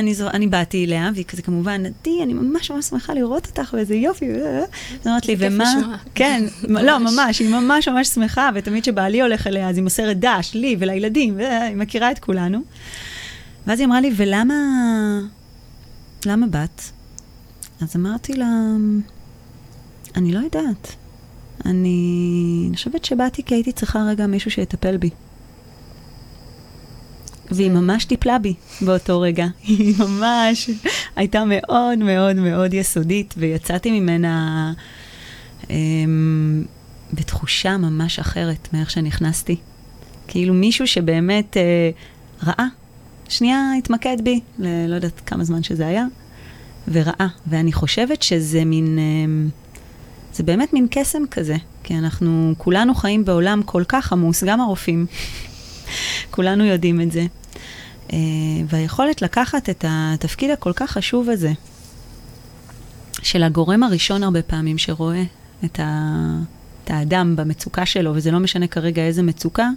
[0.00, 3.74] אני, זו, אני באתי אליה, והיא כזה כמובן, עדי, אני ממש ממש שמחה לראות אותך,
[3.74, 4.26] ואיזה יופי.
[4.30, 5.74] אז אמרת לי, כיף ומה?
[5.78, 5.96] לשמוע.
[6.14, 10.54] כן, לא, ממש, היא ממש ממש שמחה, ותמיד כשבעלי הולך אליה, אז היא מוסרת דש,
[10.54, 12.58] לי ולילדים, והיא מכירה את כולנו.
[13.66, 14.54] ואז היא אמרה לי, ולמה,
[16.26, 16.82] למה באת?
[17.80, 18.46] אז אמרתי לה,
[20.16, 20.96] אני לא יודעת.
[21.64, 25.10] אני, חושבת שבאתי כי הייתי צריכה רגע מישהו שיטפל בי.
[27.50, 29.46] והיא ממש טיפלה בי באותו רגע.
[29.62, 30.70] היא ממש
[31.16, 34.72] הייתה מאוד מאוד מאוד יסודית, ויצאתי ממנה
[35.70, 36.64] אמ,
[37.12, 39.56] בתחושה ממש אחרת מאיך שנכנסתי.
[40.28, 41.90] כאילו מישהו שבאמת אה,
[42.42, 42.66] ראה,
[43.28, 46.04] שנייה התמקד בי, ל- לא יודעת כמה זמן שזה היה,
[46.92, 47.26] וראה.
[47.46, 48.98] ואני חושבת שזה מין...
[48.98, 49.48] אמ,
[50.36, 55.06] זה באמת מין קסם כזה, כי אנחנו כולנו חיים בעולם כל כך עמוס, גם הרופאים.
[56.34, 57.26] כולנו יודעים את זה.
[58.12, 58.18] אה,
[58.68, 61.52] והיכולת לקחת את התפקיד הכל כך חשוב הזה,
[63.22, 65.22] של הגורם הראשון הרבה פעמים שרואה
[65.64, 66.20] את, ה,
[66.84, 69.68] את האדם במצוקה שלו, וזה לא משנה כרגע איזה מצוקה,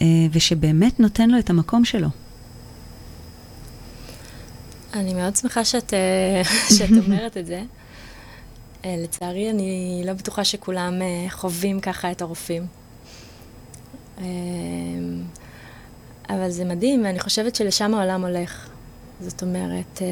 [0.00, 2.08] אה, ושבאמת נותן לו את המקום שלו.
[4.94, 6.42] אני מאוד שמחה שאת, אה,
[6.78, 7.62] שאת אומרת את זה.
[8.86, 10.94] אה, לצערי, אני לא בטוחה שכולם
[11.30, 12.66] חווים ככה את הרופאים.
[16.28, 18.68] אבל זה מדהים, ואני חושבת שלשם העולם הולך.
[19.20, 20.02] זאת אומרת,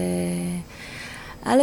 [1.44, 1.62] א',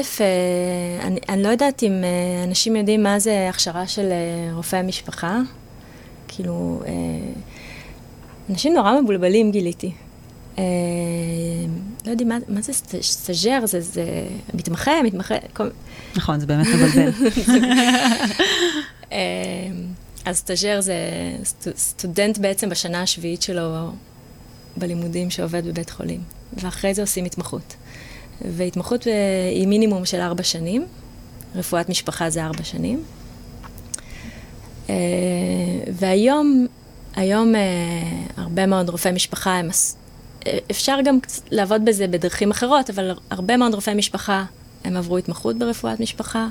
[1.01, 2.03] אני, אני לא יודעת אם
[2.47, 4.11] אנשים יודעים מה זה הכשרה של
[4.53, 5.39] רופאי משפחה.
[6.27, 6.81] כאילו,
[8.49, 9.93] אנשים נורא מבולבלים גיליתי.
[10.61, 11.65] אה,
[12.05, 14.03] לא יודעים מה, מה זה סטאג'ר, זה, זה
[14.53, 15.69] מתמחה, מתמחה, כל...
[16.15, 17.11] נכון, זה באמת מבלבל.
[19.11, 19.17] אה,
[20.25, 20.95] אז סטאג'ר זה
[21.43, 23.91] סטוד, סטודנט בעצם בשנה השביעית שלו
[24.77, 26.21] בלימודים שעובד בבית חולים,
[26.53, 27.75] ואחרי זה עושים התמחות.
[28.41, 29.13] והתמחות אה,
[29.51, 30.85] היא מינימום של ארבע שנים,
[31.55, 33.03] רפואת משפחה זה ארבע שנים.
[35.93, 36.67] והיום
[37.15, 37.53] היום
[38.37, 39.69] הרבה מאוד רופאי משפחה הם...
[40.71, 41.19] אפשר גם
[41.51, 44.45] לעבוד בזה בדרכים אחרות, אבל הרבה מאוד רופאי משפחה,
[44.83, 46.47] הם עברו התמחות ברפואת משפחה.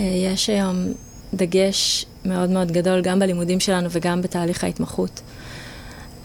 [0.00, 0.76] אה, יש היום
[1.34, 5.20] דגש מאוד מאוד גדול גם בלימודים שלנו וגם בתהליך ההתמחות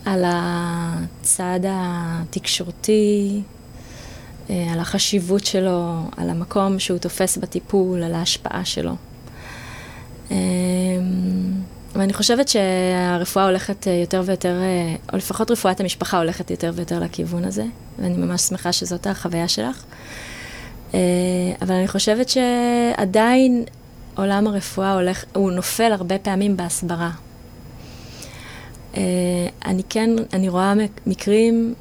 [0.05, 3.41] על הצד התקשורתי,
[4.49, 8.95] אה, על החשיבות שלו, על המקום שהוא תופס בטיפול, על ההשפעה שלו.
[11.95, 16.99] ואני חושבת שהרפואה הולכת אה, יותר ויותר, אה, או לפחות רפואת המשפחה הולכת יותר ויותר
[16.99, 17.65] לכיוון הזה,
[17.99, 19.83] ואני ממש שמחה שזאת החוויה שלך.
[20.93, 20.99] אה,
[21.61, 23.63] אבל אני חושבת שעדיין
[24.17, 27.11] עולם הרפואה הולך, הוא נופל הרבה פעמים בהסברה.
[29.65, 30.73] אני כן, אני רואה
[31.05, 31.73] מקרים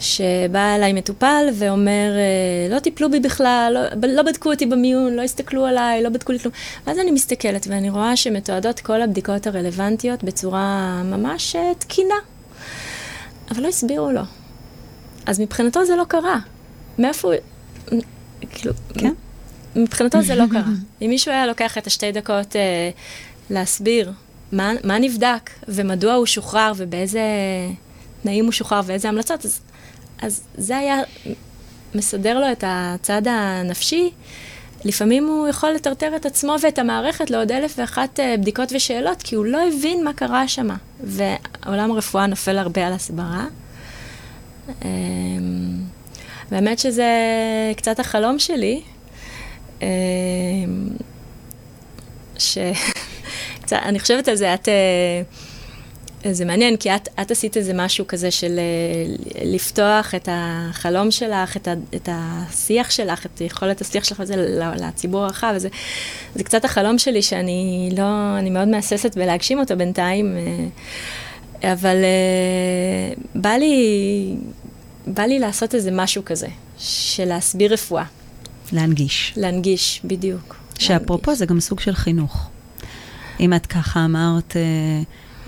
[0.00, 5.22] שבא אליי מטופל ואומר, אה, לא טיפלו בי בכלל, לא, לא בדקו אותי במיון, לא
[5.22, 6.54] הסתכלו עליי, לא בדקו לי כלום.
[6.86, 12.14] ואז אני מסתכלת ואני רואה שמתועדות כל הבדיקות הרלוונטיות בצורה ממש אה, תקינה.
[13.50, 14.22] אבל לא הסבירו לו.
[15.26, 16.38] אז מבחינתו זה לא קרה.
[16.98, 18.00] מאיפה הוא...
[18.50, 18.72] כאילו...
[18.98, 19.12] כן?
[19.76, 20.72] מבחינתו זה לא קרה.
[21.02, 22.90] אם מישהו היה לוקח את השתי דקות אה,
[23.50, 24.12] להסביר
[24.52, 27.20] מה, מה נבדק ומדוע הוא שוחרר ובאיזה
[28.22, 29.60] תנאים הוא שוחרר ואיזה המלצות, אז
[30.22, 30.96] אז זה היה
[31.94, 34.10] מסדר לו את הצד הנפשי.
[34.84, 39.34] לפעמים הוא יכול לטרטר את עצמו ואת המערכת לעוד אלף ואחת אה, בדיקות ושאלות, כי
[39.34, 40.68] הוא לא הבין מה קרה שם.
[41.00, 43.46] ועולם הרפואה נופל הרבה על הסברה.
[44.68, 44.88] אמ,
[46.50, 47.12] באמת שזה
[47.76, 48.82] קצת החלום שלי.
[49.82, 49.86] אמ,
[52.38, 52.58] ש...
[53.72, 54.68] אני חושבת על זה, את...
[56.32, 61.56] זה מעניין, כי את, את עשית איזה משהו כזה של אה, לפתוח את החלום שלך,
[61.56, 64.36] את, ה, את השיח שלך, את יכולת השיח שלך הזה
[64.76, 65.68] לציבור הרחב, וזה
[66.34, 70.36] זה קצת החלום שלי שאני לא, אני מאוד מהססת בלהגשים אותו בינתיים,
[71.64, 74.36] אה, אבל אה, בא לי,
[75.06, 78.04] בא לי לעשות איזה משהו כזה, של להסביר רפואה.
[78.72, 79.32] להנגיש.
[79.36, 80.56] להנגיש, בדיוק.
[80.78, 81.38] שאפרופו להנגיש.
[81.38, 82.48] זה גם סוג של חינוך.
[83.40, 84.56] אם את ככה אמרת...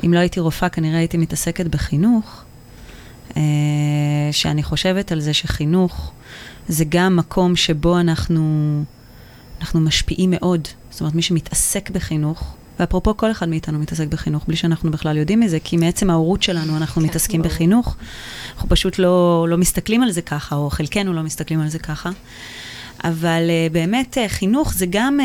[0.04, 2.44] אם לא הייתי רופאה, כנראה הייתי מתעסקת בחינוך,
[3.36, 3.42] אה,
[4.32, 6.12] שאני חושבת על זה שחינוך
[6.68, 8.82] זה גם מקום שבו אנחנו,
[9.60, 10.68] אנחנו משפיעים מאוד.
[10.90, 15.40] זאת אומרת, מי שמתעסק בחינוך, ואפרופו כל אחד מאיתנו מתעסק בחינוך, בלי שאנחנו בכלל יודעים
[15.40, 17.52] מזה, כי מעצם ההורות שלנו אנחנו כן, מתעסקים ברור.
[17.54, 17.96] בחינוך.
[18.54, 22.10] אנחנו פשוט לא, לא מסתכלים על זה ככה, או חלקנו לא מסתכלים על זה ככה.
[23.04, 25.18] אבל uh, באמת, uh, חינוך זה גם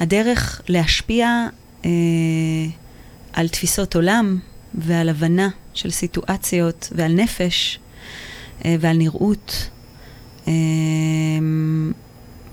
[0.00, 1.46] הדרך להשפיע
[1.82, 1.86] uh,
[3.34, 4.38] על תפיסות עולם
[4.74, 7.78] ועל הבנה של סיטואציות ועל נפש
[8.64, 9.70] אה, ועל נראות
[10.48, 10.52] אה,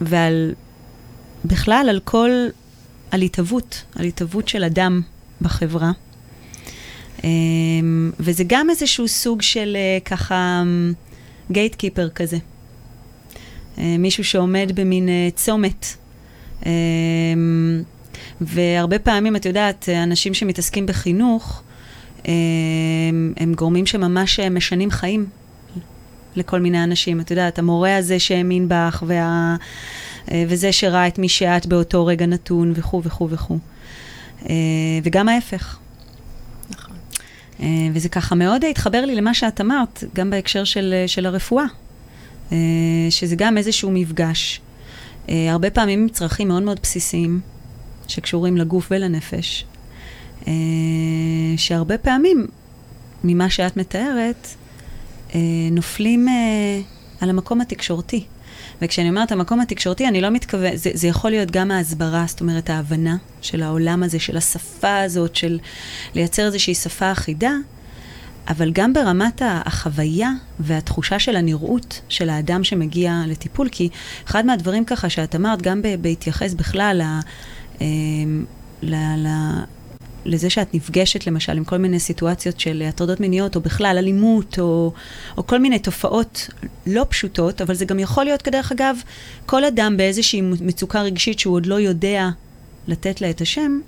[0.01, 0.53] ועל
[1.45, 2.29] בכלל על כל,
[3.11, 5.01] על התהוות, על התהוות של אדם
[5.41, 5.91] בחברה.
[7.23, 7.29] אה,
[8.19, 10.63] וזה גם איזשהו סוג של ככה
[11.51, 12.37] גייטקיפר כזה.
[13.77, 15.85] מישהו שעומד במין צומת.
[18.41, 21.63] והרבה פעמים, את יודעת, אנשים שמתעסקים בחינוך,
[22.25, 25.25] הם, הם גורמים שממש משנים חיים
[26.35, 27.21] לכל מיני אנשים.
[27.21, 29.55] את יודעת, המורה הזה שהאמין בך, וה,
[30.27, 33.57] וזה שראה את מי שאת באותו רגע נתון, וכו' וכו' וכו'.
[35.03, 35.77] וגם ההפך.
[36.69, 36.95] נכון.
[37.93, 41.65] וזה ככה מאוד התחבר לי למה שאת אמרת, גם בהקשר של, של הרפואה,
[43.09, 44.61] שזה גם איזשהו מפגש.
[45.27, 47.39] הרבה פעמים עם צרכים מאוד מאוד בסיסיים,
[48.11, 49.65] שקשורים לגוף ולנפש,
[50.47, 50.53] אה,
[51.57, 52.47] שהרבה פעמים
[53.23, 54.47] ממה שאת מתארת,
[55.35, 55.39] אה,
[55.71, 56.33] נופלים אה,
[57.21, 58.25] על המקום התקשורתי.
[58.81, 62.69] וכשאני אומרת המקום התקשורתי, אני לא מתכוון, זה, זה יכול להיות גם ההסברה, זאת אומרת
[62.69, 65.59] ההבנה של העולם הזה, של השפה הזאת, של
[66.15, 67.51] לייצר איזושהי שפה אחידה,
[68.47, 73.89] אבל גם ברמת החוויה והתחושה של הנראות של האדם שמגיע לטיפול, כי
[74.27, 77.01] אחד מהדברים ככה שאת אמרת, גם בהתייחס בכלל
[77.81, 78.45] אמ,
[78.81, 79.27] ל, ל
[80.25, 84.91] לזה שאת נפגשת למשל עם כל מיני סיטואציות של הטרדות מיניות, או בכלל אלימות, או,
[85.37, 86.49] או כל מיני תופעות
[86.87, 88.97] לא פשוטות, אבל זה גם יכול להיות, כדרך אגב,
[89.45, 92.29] כל אדם באיזושהי מצוקה רגשית שהוא עוד לא יודע
[92.87, 93.79] לתת לה את השם,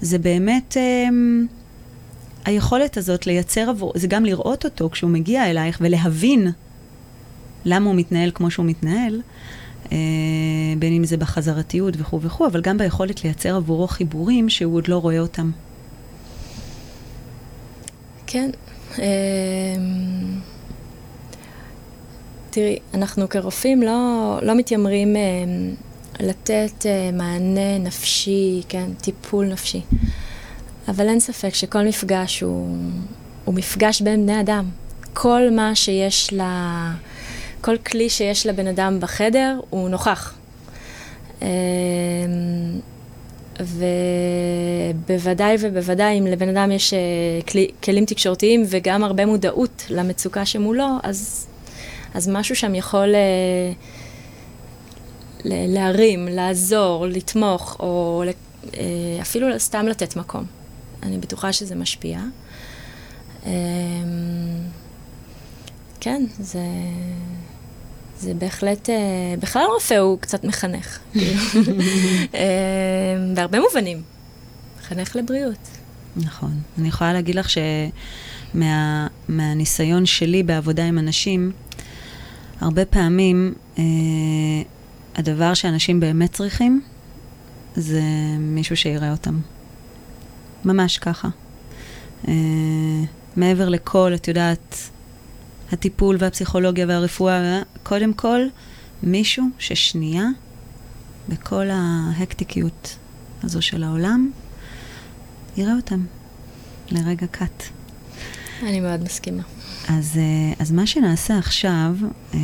[0.00, 1.08] זה באמת אה,
[2.44, 6.52] היכולת הזאת לייצר עבור, זה גם לראות אותו כשהוא מגיע אלייך ולהבין
[7.64, 9.20] למה הוא מתנהל כמו שהוא מתנהל.
[9.92, 9.96] אה,
[10.78, 14.96] בין אם זה בחזרתיות וכו' וכו', אבל גם ביכולת לייצר עבורו חיבורים שהוא עוד לא
[14.96, 15.50] רואה אותם.
[18.26, 18.50] כן.
[18.98, 19.02] אמ,
[22.50, 25.74] תראי, אנחנו כרופאים לא, לא מתיימרים אמ,
[26.20, 29.80] לתת אה, מענה נפשי, כן, טיפול נפשי.
[30.88, 32.76] אבל אין ספק שכל מפגש הוא,
[33.44, 34.64] הוא מפגש בין בני אדם.
[35.12, 36.92] כל מה שיש לה...
[37.60, 40.34] כל כלי שיש לבן אדם בחדר הוא נוכח.
[41.42, 41.46] אמ,
[45.06, 46.98] ובוודאי ובוודאי אם לבן אדם יש אה,
[47.48, 51.46] כלי, כלים תקשורתיים וגם הרבה מודעות למצוקה שמולו, אז,
[52.14, 53.72] אז משהו שם יכול אה,
[55.44, 58.22] להרים, לעזור, לתמוך, או
[58.74, 58.82] אה,
[59.20, 60.44] אפילו סתם לתת מקום.
[61.02, 62.20] אני בטוחה שזה משפיע.
[63.46, 63.50] אמ,
[66.00, 66.60] כן, זה...
[68.20, 68.94] זה בהחלט, אה,
[69.40, 71.42] בכלל רופא הוא קצת מחנך, כאילו.
[72.34, 74.02] אה, בהרבה מובנים,
[74.80, 75.68] מחנך לבריאות.
[76.16, 76.60] נכון.
[76.78, 77.48] אני יכולה להגיד לך
[78.54, 81.52] שמהניסיון שמה, שלי בעבודה עם אנשים,
[82.60, 83.82] הרבה פעמים אה,
[85.16, 86.82] הדבר שאנשים באמת צריכים
[87.76, 88.02] זה
[88.38, 89.40] מישהו שיראה אותם.
[90.64, 91.28] ממש ככה.
[92.28, 92.34] אה,
[93.36, 94.90] מעבר לכל, את יודעת,
[95.72, 98.40] הטיפול והפסיכולוגיה והרפואה, קודם כל,
[99.02, 100.24] מישהו ששנייה,
[101.28, 102.96] בכל ההקטיקיות
[103.42, 104.30] הזו של העולם,
[105.56, 106.04] יראה אותם
[106.90, 107.62] לרגע קט.
[108.62, 109.42] אני מאוד מסכימה.
[109.88, 111.94] אז, אה, אז מה שנעשה עכשיו,
[112.34, 112.38] אה,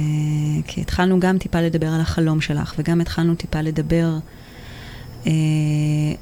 [0.67, 4.19] כי התחלנו גם טיפה לדבר על החלום שלך, וגם התחלנו טיפה לדבר
[5.27, 5.33] אה,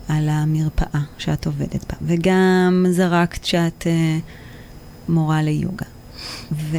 [0.09, 3.87] על המרפאה שאת עובדת בה, וגם זרקת שאת
[5.09, 5.87] מורה ליוגה.
[6.53, 6.77] ו...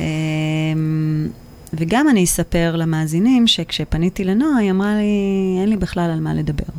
[1.74, 6.74] וגם אני אספר למאזינים שכשפניתי לנועה, היא אמרה לי, אין לי בכלל על מה לדבר.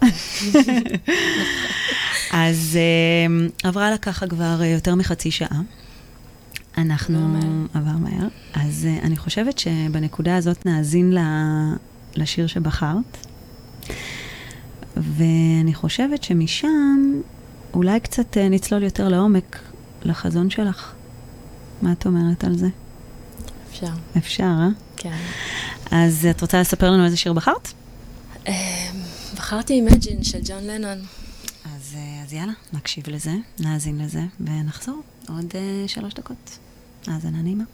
[2.32, 5.60] אז uh, עברה לה ככה כבר יותר מחצי שעה.
[6.78, 7.38] אנחנו...
[7.74, 8.28] עבר מהר.
[8.54, 11.16] אז uh, אני חושבת שבנקודה הזאת נאזין
[12.14, 13.26] לשיר שבחרת.
[14.96, 17.12] ואני חושבת שמשם
[17.74, 19.58] אולי קצת uh, נצלול יותר לעומק
[20.02, 20.92] לחזון שלך.
[21.82, 22.68] מה את אומרת על זה?
[23.70, 23.92] אפשר.
[24.16, 24.68] אפשר, אה?
[24.96, 25.16] כן.
[25.90, 27.72] אז את רוצה לספר לנו איזה שיר בחרת?
[28.46, 28.52] אמ,
[29.34, 30.98] בחרתי Imagine של ג'ון לנון.
[31.64, 36.58] אז, אה, אז יאללה, נקשיב לזה, נאזין לזה, ונחזור עוד אה, שלוש דקות.
[37.06, 37.64] האזנה נעימה.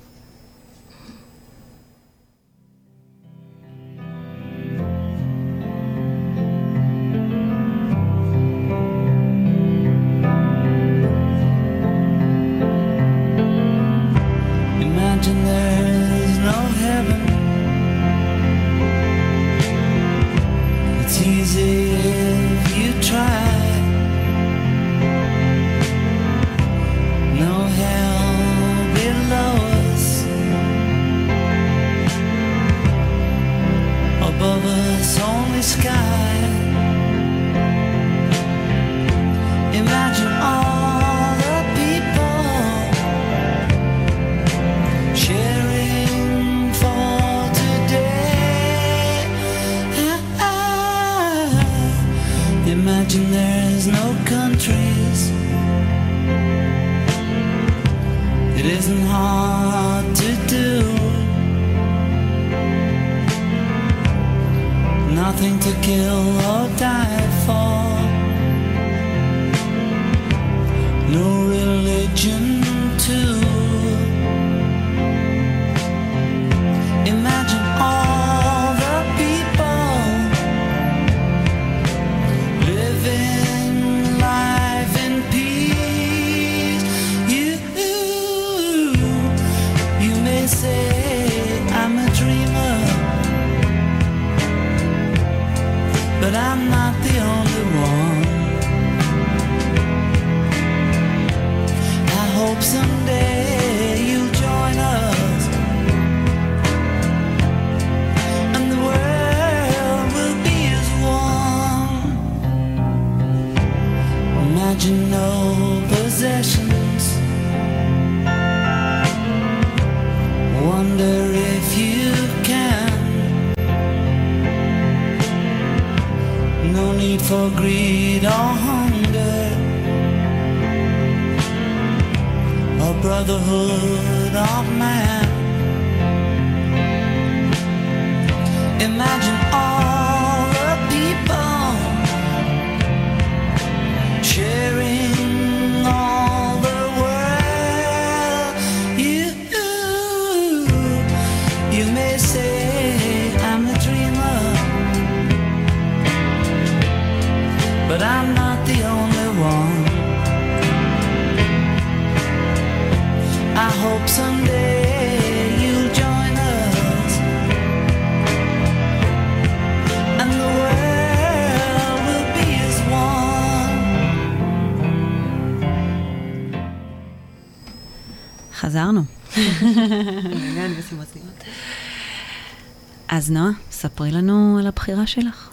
[183.26, 185.50] אז נועה, ספרי לנו על הבחירה שלך.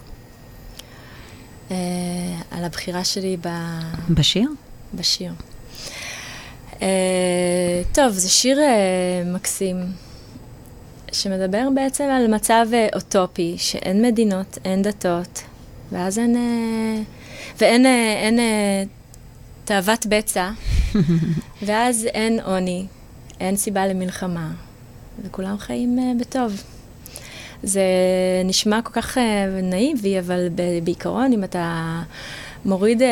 [1.70, 1.76] אה,
[2.50, 3.48] על הבחירה שלי ב...
[4.10, 4.48] בשיר?
[4.94, 5.32] בשיר.
[6.82, 9.76] אה, טוב, זה שיר אה, מקסים,
[11.12, 15.42] שמדבר בעצם על מצב אה, אוטופי, שאין מדינות, אין דתות,
[15.92, 16.36] ואז אין...
[16.36, 17.02] אה,
[17.58, 18.82] ואין אה, אין, אה,
[19.64, 20.50] תאוות בצע,
[21.66, 22.86] ואז אין עוני,
[23.40, 24.50] אין סיבה למלחמה,
[25.24, 26.73] וכולם חיים אה, בטוב.
[27.64, 27.82] זה
[28.44, 30.48] נשמע כל כך אה, נאיבי, אבל
[30.84, 32.00] בעיקרון, אם אתה
[32.64, 33.08] מוריד, אה,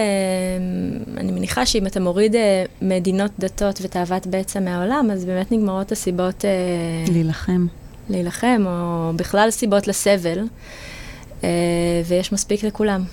[1.17, 6.45] אני מניחה שאם אתה מוריד אה, מדינות, דתות ותאוות בצע מהעולם, אז באמת נגמרות הסיבות
[7.09, 7.67] להילחם.
[8.11, 10.47] להילחם, או בכלל סיבות לסבל,
[12.07, 13.05] ויש מספיק לכולם.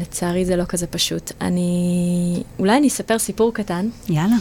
[0.00, 1.32] לצערי זה לא כזה פשוט.
[1.40, 2.42] אני...
[2.58, 3.88] אולי אני אספר סיפור קטן.
[4.08, 4.36] יאללה.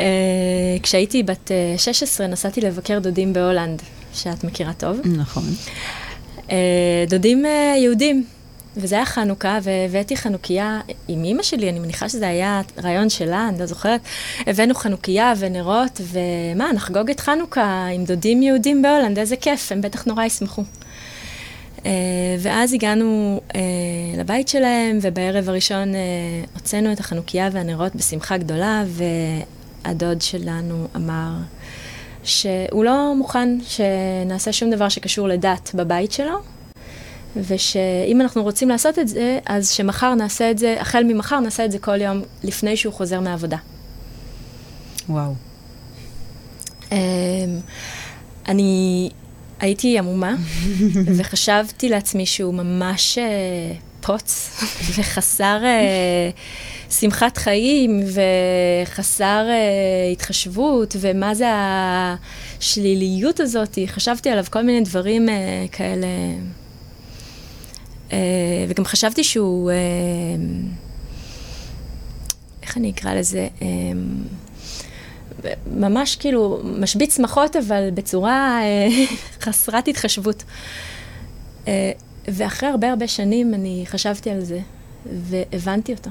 [0.00, 0.06] אה,
[0.82, 3.82] כשהייתי בת אה, 16 נסעתי לבקר דודים בהולנד,
[4.14, 5.00] שאת מכירה טוב.
[5.04, 5.44] נכון.
[6.50, 8.24] אה, דודים אה, יהודים,
[8.76, 13.58] וזה היה חנוכה, והבאתי חנוכיה עם אימא שלי, אני מניחה שזה היה רעיון שלה, אני
[13.58, 14.00] לא זוכרת.
[14.46, 20.04] הבאנו חנוכיה ונרות, ומה, נחגוג את חנוכה עם דודים יהודים בהולנד, איזה כיף, הם בטח
[20.04, 20.62] נורא ישמחו.
[21.86, 21.90] אה,
[22.38, 23.60] ואז הגענו אה,
[24.18, 26.00] לבית שלהם, ובערב הראשון אה,
[26.54, 28.84] הוצאנו את החנוכיה והנרות בשמחה גדולה,
[29.84, 31.30] והדוד שלנו אמר
[32.24, 36.38] שהוא לא מוכן שנעשה שום דבר שקשור לדת בבית שלו,
[37.36, 41.72] ושאם אנחנו רוצים לעשות את זה, אז שמחר נעשה את זה, החל ממחר נעשה את
[41.72, 43.56] זה כל יום לפני שהוא חוזר מהעבודה.
[45.08, 45.34] וואו.
[46.92, 46.96] אמ,
[48.48, 49.10] אני
[49.60, 50.34] הייתי עמומה,
[51.16, 53.18] וחשבתי לעצמי שהוא ממש
[54.04, 54.60] אה, פוץ
[54.96, 56.30] וחסר אה,
[56.90, 58.00] שמחת חיים
[58.84, 63.78] וחסר אה, התחשבות, ומה זה השליליות הזאת.
[63.86, 66.06] חשבתי עליו כל מיני דברים אה, כאלה.
[68.12, 68.18] אה,
[68.68, 69.76] וגם חשבתי שהוא, אה,
[72.62, 73.48] איך אני אקרא לזה?
[73.62, 73.68] אה,
[75.66, 78.60] ממש כאילו משבית שמחות, אבל בצורה
[79.44, 80.44] חסרת התחשבות.
[82.28, 84.60] ואחרי הרבה הרבה שנים אני חשבתי על זה,
[85.12, 86.10] והבנתי אותו.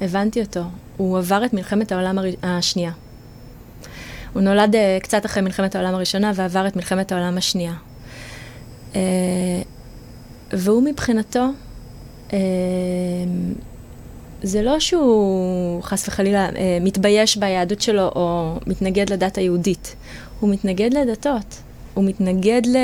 [0.00, 0.62] הבנתי אותו.
[0.96, 2.24] הוא עבר את מלחמת העולם הר...
[2.42, 2.92] השנייה.
[4.32, 7.74] הוא נולד אה, קצת אחרי מלחמת העולם הראשונה ועבר את מלחמת העולם השנייה.
[8.96, 9.00] אה,
[10.52, 11.44] והוא מבחינתו,
[12.32, 12.38] אה,
[14.42, 19.96] זה לא שהוא חס וחלילה אה, מתבייש ביהדות שלו או מתנגד לדת היהודית,
[20.40, 21.62] הוא מתנגד לדתות,
[21.94, 22.76] הוא מתנגד ל...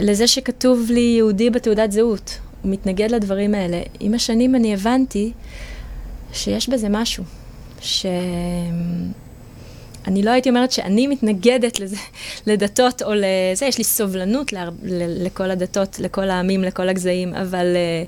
[0.00, 3.80] לזה שכתוב לי יהודי בתעודת זהות, הוא מתנגד לדברים האלה.
[4.00, 5.32] עם השנים אני הבנתי
[6.32, 7.24] שיש בזה משהו,
[7.80, 8.02] שאני
[10.22, 11.96] לא הייתי אומרת שאני מתנגדת לזה,
[12.46, 17.76] לדתות או לזה, יש לי סובלנות לה, ל, לכל הדתות, לכל העמים, לכל הגזעים, אבל...
[17.76, 18.04] אה,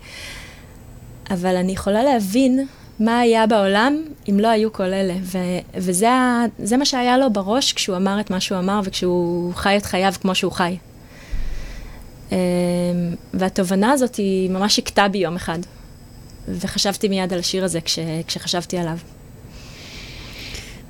[1.30, 2.66] אבל אני יכולה להבין
[3.00, 5.14] מה היה בעולם אם לא היו כל אלה.
[5.22, 5.38] ו-
[5.74, 10.12] וזה מה שהיה לו בראש כשהוא אמר את מה שהוא אמר וכשהוא חי את חייו
[10.20, 10.76] כמו שהוא חי.
[12.32, 12.36] אמ,
[13.34, 15.58] והתובנה הזאת היא ממש הכתה בי יום אחד.
[16.48, 18.98] וחשבתי מיד על השיר הזה כש- כשחשבתי עליו.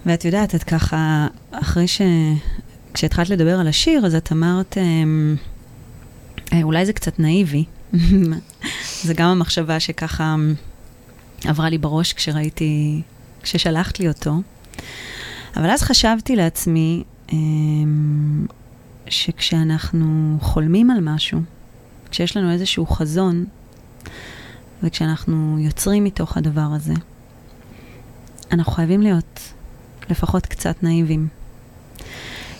[0.06, 2.00] ואת יודעת, את ככה, אחרי ש...
[2.94, 5.36] כשהתחלת לדבר על השיר, אז את אמרת, אמ,
[6.52, 7.64] אה, אולי זה קצת נאיבי.
[9.04, 10.54] זה גם המחשבה שככה אמ,
[11.44, 13.02] עברה לי בראש כשראיתי,
[13.42, 14.34] כששלחת לי אותו.
[15.56, 17.02] אבל אז חשבתי לעצמי
[19.08, 21.40] שכשאנחנו חולמים על משהו,
[22.10, 23.44] כשיש לנו איזשהו חזון,
[24.82, 26.94] וכשאנחנו יוצרים מתוך הדבר הזה,
[28.52, 29.40] אנחנו חייבים להיות
[30.10, 31.28] לפחות קצת נאיבים.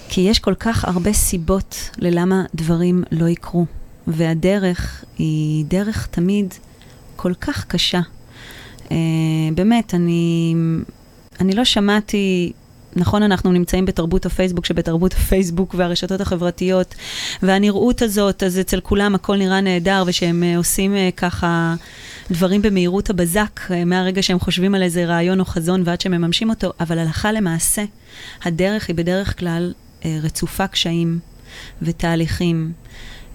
[0.09, 3.67] כי יש כל כך הרבה סיבות ללמה דברים לא יקרו.
[4.07, 6.55] והדרך היא דרך תמיד
[7.17, 8.01] כל כך קשה.
[8.91, 8.97] אה,
[9.55, 10.55] באמת, אני,
[11.41, 12.53] אני לא שמעתי
[12.97, 16.95] נכון, אנחנו נמצאים בתרבות הפייסבוק, שבתרבות הפייסבוק והרשתות החברתיות,
[17.43, 21.75] והנראות הזאת, אז אצל כולם הכל נראה נהדר, ושהם uh, עושים uh, ככה
[22.31, 26.51] דברים במהירות הבזק, uh, מהרגע שהם חושבים על איזה רעיון או חזון ועד שהם מממשים
[26.51, 27.85] אותו, אבל הלכה למעשה,
[28.43, 29.73] הדרך היא בדרך כלל
[30.05, 31.19] רצופה קשיים
[31.83, 32.73] ותהליכים.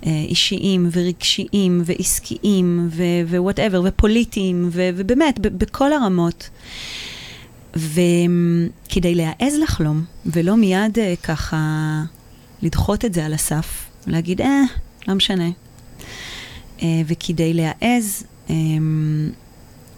[0.05, 2.89] אישיים ורגשיים ועסקיים
[3.29, 6.49] ווואטאבר ופוליטיים ובאמת בכל הרמות.
[7.77, 11.57] וכדי להעז לחלום, ולא מיד uh, ככה
[12.61, 14.61] לדחות את זה על הסף, להגיד, אה,
[15.07, 15.49] לא משנה.
[16.77, 18.51] Uh, וכדי להעז, um,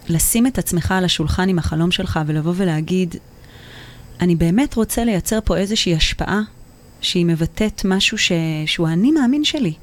[0.10, 3.16] לשים את עצמך על השולחן עם החלום שלך ולבוא ולהגיד,
[4.22, 6.42] אני באמת רוצה לייצר פה איזושהי השפעה
[7.02, 8.32] שהיא מבטאת משהו ש...
[8.66, 9.74] שהוא האני מאמין שלי.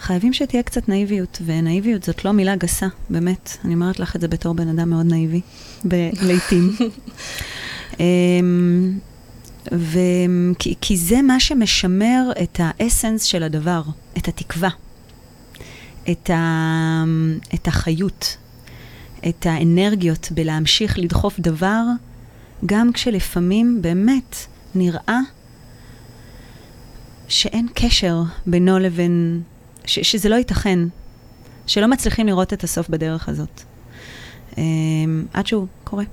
[0.00, 3.56] חייבים שתהיה קצת נאיביות, ונאיביות זאת לא מילה גסה, באמת.
[3.64, 5.40] אני אומרת לך את זה בתור בן אדם מאוד נאיבי,
[6.22, 6.70] לעיתים.
[8.00, 8.98] אמ,
[9.72, 13.82] וכי, כי זה מה שמשמר את האסנס של הדבר,
[14.18, 14.70] את התקווה,
[16.10, 17.04] את, ה,
[17.54, 18.36] את החיות,
[19.28, 21.82] את האנרגיות בלהמשיך לדחוף דבר,
[22.66, 24.36] גם כשלפעמים באמת
[24.74, 25.18] נראה
[27.28, 29.42] שאין קשר בינו לבין
[29.86, 30.78] ש, שזה לא ייתכן,
[31.66, 33.62] שלא מצליחים לראות את הסוף בדרך הזאת.
[34.50, 34.56] Um,
[35.32, 36.04] עד שהוא קורה.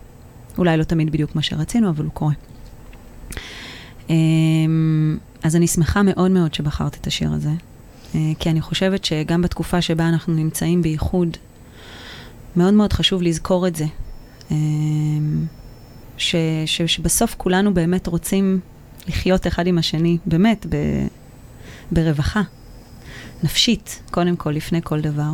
[0.57, 2.33] אולי לא תמיד בדיוק מה שרצינו, אבל הוא קורה.
[4.07, 4.11] Um,
[5.43, 9.81] אז אני שמחה מאוד מאוד שבחרת את השיר הזה, uh, כי אני חושבת שגם בתקופה
[9.81, 11.37] שבה אנחנו נמצאים בייחוד,
[12.55, 13.85] מאוד מאוד חשוב לזכור את זה.
[14.49, 14.53] Um,
[16.17, 18.59] ש, ש, שבסוף כולנו באמת רוצים
[19.07, 20.75] לחיות אחד עם השני, באמת, ב,
[21.91, 22.41] ברווחה.
[23.43, 25.31] נפשית, קודם כל, לפני כל דבר.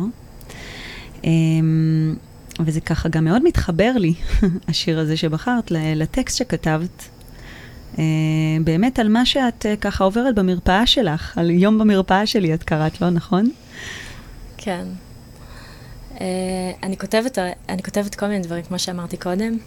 [1.24, 2.14] אמ,
[2.60, 4.14] וזה ככה גם מאוד מתחבר לי,
[4.68, 7.08] השיר הזה שבחרת, לטקסט שכתבת.
[7.98, 8.04] אה,
[8.64, 13.00] באמת על מה שאת אה, ככה עוברת במרפאה שלך, על יום במרפאה שלי את קראת
[13.00, 13.50] לו, נכון?
[14.56, 14.84] כן.
[16.20, 16.26] אה,
[16.82, 17.38] אני כותבת,
[17.68, 19.58] אני כותבת כל מיני דברים, כמו שאמרתי קודם.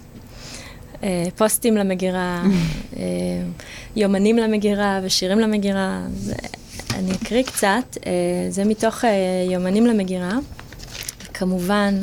[1.35, 2.43] פוסטים למגירה,
[3.95, 6.01] יומנים למגירה ושירים למגירה.
[6.93, 8.11] אני אקריא קצת, אה,
[8.49, 9.09] זה מתוך אה,
[9.51, 10.32] יומנים למגירה.
[11.34, 12.01] כמובן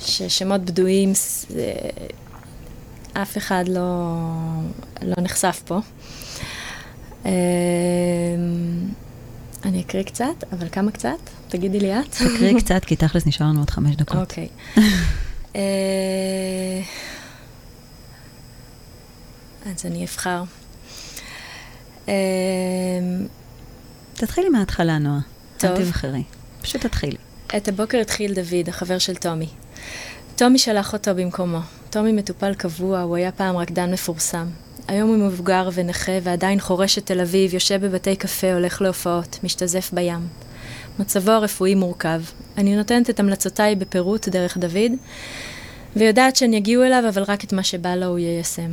[0.00, 1.12] ששמות בדויים,
[3.12, 4.16] אף אחד לא,
[5.02, 5.80] לא נחשף פה.
[7.26, 7.32] אה,
[9.64, 11.18] אני אקריא קצת, אבל כמה קצת?
[11.48, 12.10] תגידי לי את.
[12.10, 14.16] תקריא קצת, כי תכלס נשאר לנו עוד חמש דקות.
[14.16, 14.48] אוקיי.
[19.66, 20.42] אז אני אבחר.
[24.16, 25.20] תתחילי מההתחלה, נועה.
[25.58, 25.70] טוב.
[25.70, 26.22] אל תבחרי.
[26.62, 27.16] פשוט תתחילי.
[27.56, 29.48] את הבוקר התחיל דוד, החבר של טומי.
[30.36, 31.58] טומי שלח אותו במקומו.
[31.90, 34.46] טומי מטופל קבוע, הוא היה פעם רקדן מפורסם.
[34.88, 39.90] היום הוא מבוגר ונכה ועדיין חורש את תל אביב, יושב בבתי קפה, הולך להופעות, משתזף
[39.92, 40.28] בים.
[40.98, 42.22] מצבו הרפואי מורכב.
[42.58, 44.92] אני נותנת את המלצותיי בפירוט דרך דוד,
[45.96, 48.70] ויודעת שהן יגיעו אליו, אבל רק את מה שבא לו הוא יישם.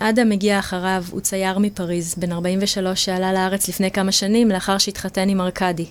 [0.00, 5.28] אדם מגיע אחריו, הוא צייר מפריז, בן 43 שעלה לארץ לפני כמה שנים לאחר שהתחתן
[5.28, 5.86] עם ארכדי.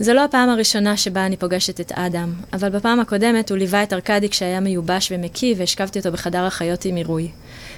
[0.00, 3.92] זו לא הפעם הראשונה שבה אני פוגשת את אדם, אבל בפעם הקודמת הוא ליווה את
[3.92, 7.30] ארכדי כשהיה מיובש ומקיא והשכבתי אותו בחדר החיות עם עירוי.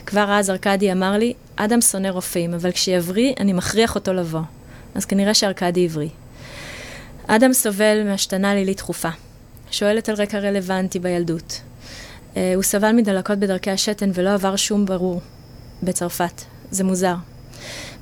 [0.06, 4.40] כבר אז ארכדי אמר לי, אדם שונא רופאים, אבל כשיבריא אני מכריח אותו לבוא.
[4.94, 6.08] אז כנראה שארכדי הבריא.
[7.26, 9.10] אדם סובל מהשתנה לילית תכופה.
[9.70, 11.60] שואלת על רקע רלוונטי בילדות.
[12.36, 15.20] אה, הוא סבל מדלקות בדרכי השתן ולא עבר שום ברור
[15.82, 16.42] בצרפת.
[16.70, 17.14] זה מוזר.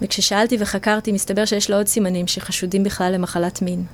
[0.03, 3.85] וכששאלתי וחקרתי, מסתבר שיש לו עוד סימנים שחשודים בכלל למחלת מין.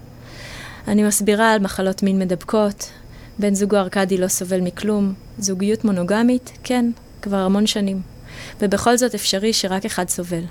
[0.88, 2.90] אני מסבירה על מחלות מין מדבקות,
[3.38, 6.90] בן זוגו ארכדי לא סובל מכלום, זוגיות מונוגמית, כן,
[7.22, 8.00] כבר המון שנים.
[8.60, 10.44] ובכל זאת אפשרי שרק אחד סובל.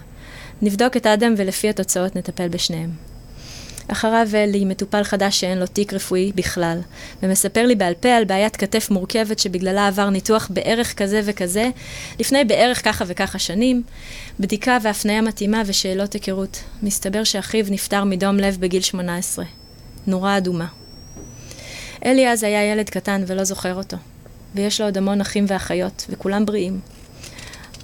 [0.61, 3.10] נבדוק את אדם ולפי התוצאות נטפל בשניהם.
[3.87, 6.79] אחריו אלי, מטופל חדש שאין לו תיק רפואי בכלל,
[7.23, 11.69] ומספר לי בעל פה על בעיית כתף מורכבת שבגללה עבר ניתוח בערך כזה וכזה,
[12.19, 13.83] לפני בערך ככה וככה שנים,
[14.39, 16.63] בדיקה והפניה מתאימה ושאלות היכרות.
[16.83, 19.45] מסתבר שאחיו נפטר מדום לב בגיל 18.
[20.07, 20.67] נורה אדומה.
[22.05, 23.97] אלי אז היה ילד קטן ולא זוכר אותו,
[24.55, 26.79] ויש לו עוד המון אחים ואחיות, וכולם בריאים.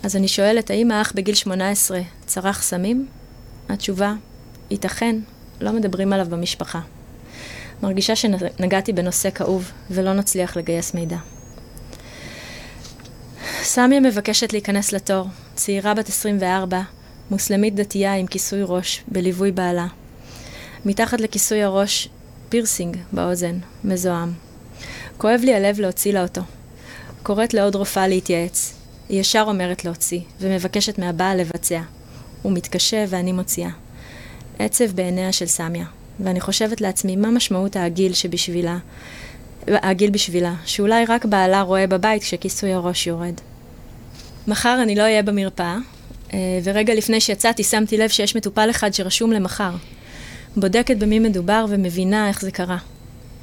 [0.03, 3.07] אז אני שואלת, האם האח בגיל 18 צרך סמים?
[3.69, 4.13] התשובה,
[4.71, 5.15] ייתכן,
[5.61, 6.79] לא מדברים עליו במשפחה.
[7.83, 11.17] מרגישה שנגעתי בנושא כאוב ולא נצליח לגייס מידע.
[13.61, 16.81] סמיה מבקשת להיכנס לתור, צעירה בת 24,
[17.31, 19.87] מוסלמית דתייה עם כיסוי ראש, בליווי בעלה.
[20.85, 22.09] מתחת לכיסוי הראש,
[22.49, 24.33] פירסינג באוזן, מזוהם.
[25.17, 26.41] כואב לי הלב להוציא לה אותו.
[27.23, 28.73] קוראת לעוד רופאה להתייעץ.
[29.09, 31.81] היא ישר אומרת להוציא, ומבקשת מהבעל לבצע.
[32.41, 33.69] הוא מתקשה ואני מוציאה.
[34.59, 35.85] עצב בעיניה של סמיה,
[36.19, 38.77] ואני חושבת לעצמי מה משמעות העגיל שבשבילה,
[39.67, 43.33] העגיל בשבילה, שאולי רק בעלה רואה בבית כשכיסוי הראש יורד.
[44.47, 45.77] מחר אני לא אהיה במרפאה,
[46.33, 49.71] אה, ורגע לפני שיצאתי שמתי לב שיש מטופל אחד שרשום למחר.
[50.57, 52.77] בודקת במי מדובר ומבינה איך זה קרה.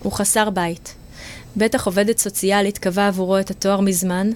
[0.03, 0.95] הוא חסר בית.
[1.57, 4.31] בטח עובדת סוציאלית קבעה עבורו את התואר מזמן,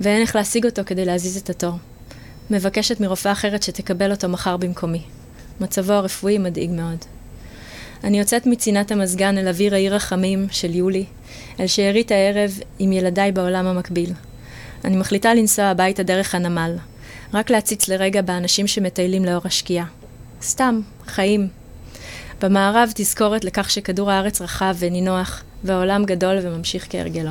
[0.00, 1.74] ואין איך להשיג אותו כדי להזיז את התור.
[2.50, 5.02] מבקשת מרופאה אחרת שתקבל אותו מחר במקומי.
[5.60, 6.98] מצבו הרפואי מדאיג מאוד.
[8.04, 11.04] אני יוצאת מצינת המזגן אל אוויר העיר החמים של יולי,
[11.60, 14.12] אל שארית הערב עם ילדיי בעולם המקביל.
[14.84, 16.76] אני מחליטה לנסוע הביתה דרך הנמל,
[17.34, 19.86] רק להציץ לרגע באנשים שמטיילים לאור השקיעה.
[20.42, 21.48] סתם, חיים.
[22.42, 27.30] במערב תזכורת לכך שכדור הארץ רחב ונינוח, והעולם גדול וממשיך כהרגלו.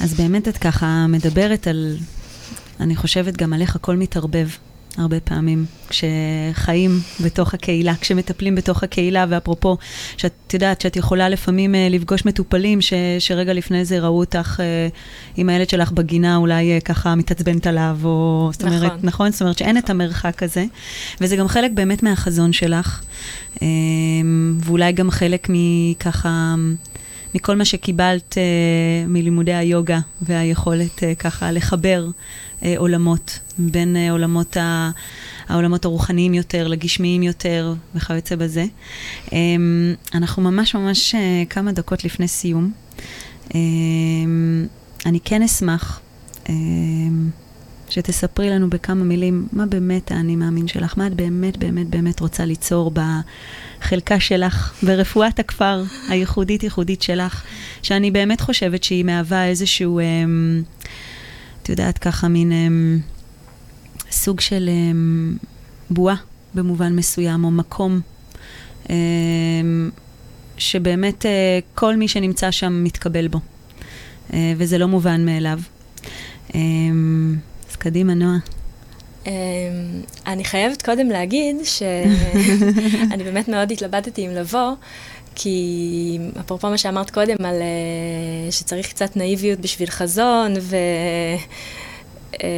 [0.00, 1.96] אז באמת את ככה מדברת על,
[2.80, 4.48] אני חושבת גם על איך הכל מתערבב.
[4.98, 6.90] הרבה פעמים, כשחיים
[7.24, 9.76] בתוך הקהילה, כשמטפלים בתוך הקהילה, ואפרופו,
[10.16, 14.96] שאת יודעת שאת יכולה לפעמים uh, לפגוש מטופלים ש, שרגע לפני זה ראו אותך uh,
[15.36, 18.50] עם הילד שלך בגינה, אולי uh, ככה מתעצבנת עליו, או...
[18.52, 18.98] זאת אומרת, נכון.
[19.02, 19.32] נכון?
[19.32, 20.64] זאת אומרת שאין את המרחק הזה,
[21.20, 23.02] וזה גם חלק באמת מהחזון שלך,
[23.54, 23.60] um,
[24.64, 26.54] ואולי גם חלק מככה...
[27.34, 32.06] מכל מה שקיבלת uh, מלימודי היוגה והיכולת uh, ככה לחבר
[32.60, 34.90] uh, עולמות, בין עולמות ה,
[35.48, 38.64] העולמות הרוחניים יותר לגשמיים יותר וכיוצא בזה.
[39.26, 39.30] Um,
[40.14, 41.14] אנחנו ממש ממש
[41.50, 42.72] כמה דקות לפני סיום.
[43.48, 43.52] Um,
[45.06, 46.00] אני כן אשמח
[46.44, 46.50] um,
[47.90, 52.44] שתספרי לנו בכמה מילים מה באמת האני מאמין שלך, מה את באמת באמת באמת רוצה
[52.44, 57.42] ליצור בחלקה שלך, ברפואת הכפר הייחודית ייחודית שלך,
[57.82, 60.62] שאני באמת חושבת שהיא מהווה איזשהו, אמ,
[61.62, 62.98] את יודעת, ככה מין אמ,
[64.10, 65.36] סוג של אמ,
[65.90, 66.16] בועה
[66.54, 68.00] במובן מסוים, או מקום.
[68.90, 69.90] אמ,
[70.58, 73.40] שבאמת אה, כל מי שנמצא שם מתקבל בו,
[74.32, 75.60] אה, וזה לא מובן מאליו.
[76.54, 77.36] אמ,
[77.78, 78.38] קדימה, נועה.
[79.26, 79.32] אמ,
[80.26, 84.72] אני חייבת קודם להגיד שאני באמת מאוד התלבטתי אם לבוא,
[85.34, 90.76] כי אפרופו מה שאמרת קודם על אה, שצריך קצת נאיביות בשביל חזון, ו...
[92.42, 92.48] אה,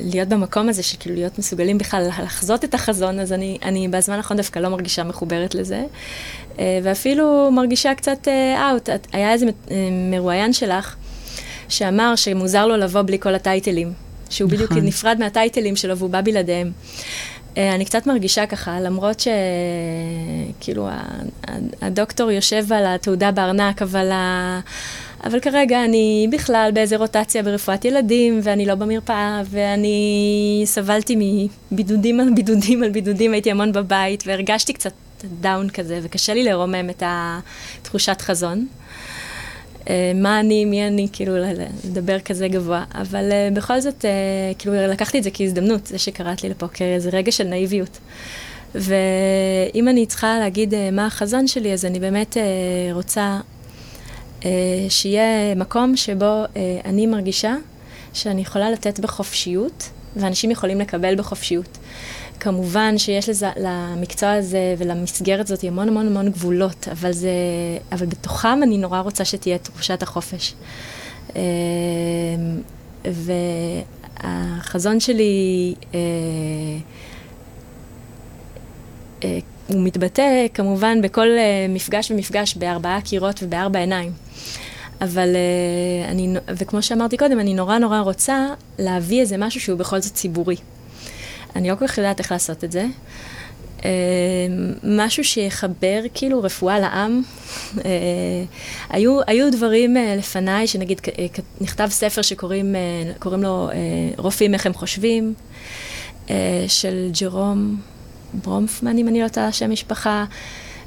[0.00, 4.36] להיות במקום הזה, שכאילו להיות מסוגלים בכלל לחזות את החזון, אז אני, אני בזמן האחרון
[4.36, 5.84] דווקא לא מרגישה מחוברת לזה,
[6.58, 8.28] אה, ואפילו מרגישה קצת
[8.70, 8.88] אאוט.
[9.12, 9.46] היה איזה
[10.10, 10.96] מרואיין שלך
[11.72, 13.92] שאמר שמוזר לו לבוא בלי כל הטייטלים,
[14.30, 14.66] שהוא נכון.
[14.66, 16.72] בדיוק נפרד מהטייטלים שלו והוא בא בלעדיהם.
[17.56, 19.22] אה, אני קצת מרגישה ככה, למרות
[20.60, 20.88] שכאילו
[21.82, 24.60] הדוקטור יושב על התעודה בארנק, אבל, ה...
[25.24, 32.28] אבל כרגע אני בכלל באיזה רוטציה ברפואת ילדים, ואני לא במרפאה, ואני סבלתי מבידודים על
[32.34, 34.92] בידודים על בידודים, הייתי המון בבית, והרגשתי קצת
[35.40, 38.66] דאון כזה, וקשה לי לרומם את התחושת חזון.
[39.90, 41.32] אה, מה אני, מי אני, כאילו,
[41.84, 42.84] לדבר כזה גבוה.
[42.94, 47.10] אבל uh, בכל זאת, uh, כאילו, לקחתי את זה כהזדמנות, זה שקראת לי לפה, כאיזה
[47.12, 47.98] רגע של נאיביות.
[48.74, 52.36] ואם אני צריכה להגיד מה החזון שלי, אז אני באמת
[52.92, 53.40] רוצה
[54.88, 56.42] שיהיה מקום שבו
[56.84, 57.54] אני מרגישה
[58.12, 61.78] שאני יכולה לתת בחופשיות, ואנשים יכולים לקבל בחופשיות.
[62.42, 67.30] כמובן שיש לזה, למקצוע הזה ולמסגרת הזאת המון המון המון גבולות, אבל, זה,
[67.92, 70.54] אבל בתוכם אני נורא רוצה שתהיה תחושת החופש.
[71.36, 71.40] אמ,
[74.24, 76.00] והחזון שלי, אה,
[79.24, 79.38] אה,
[79.68, 84.12] הוא מתבטא כמובן בכל אה, מפגש ומפגש בארבעה קירות ובארבע עיניים.
[85.00, 88.46] אבל אה, אני, וכמו שאמרתי קודם, אני נורא נורא רוצה
[88.78, 90.56] להביא איזה משהו שהוא בכל זאת ציבורי.
[91.56, 92.86] אני לא כל כך יודעת איך לעשות את זה.
[93.84, 93.90] אה,
[94.82, 97.22] משהו שיחבר כאילו רפואה לעם.
[97.84, 97.90] אה,
[98.90, 101.26] היו, היו דברים אה, לפניי, שנגיד אה,
[101.60, 102.74] נכתב ספר שקוראים
[103.18, 103.70] קוראים לו
[104.16, 105.34] רופאים איך הם חושבים,
[106.68, 107.80] של ג'רום
[108.34, 110.24] ברומפמן, אם אני לא טועה שם משפחה.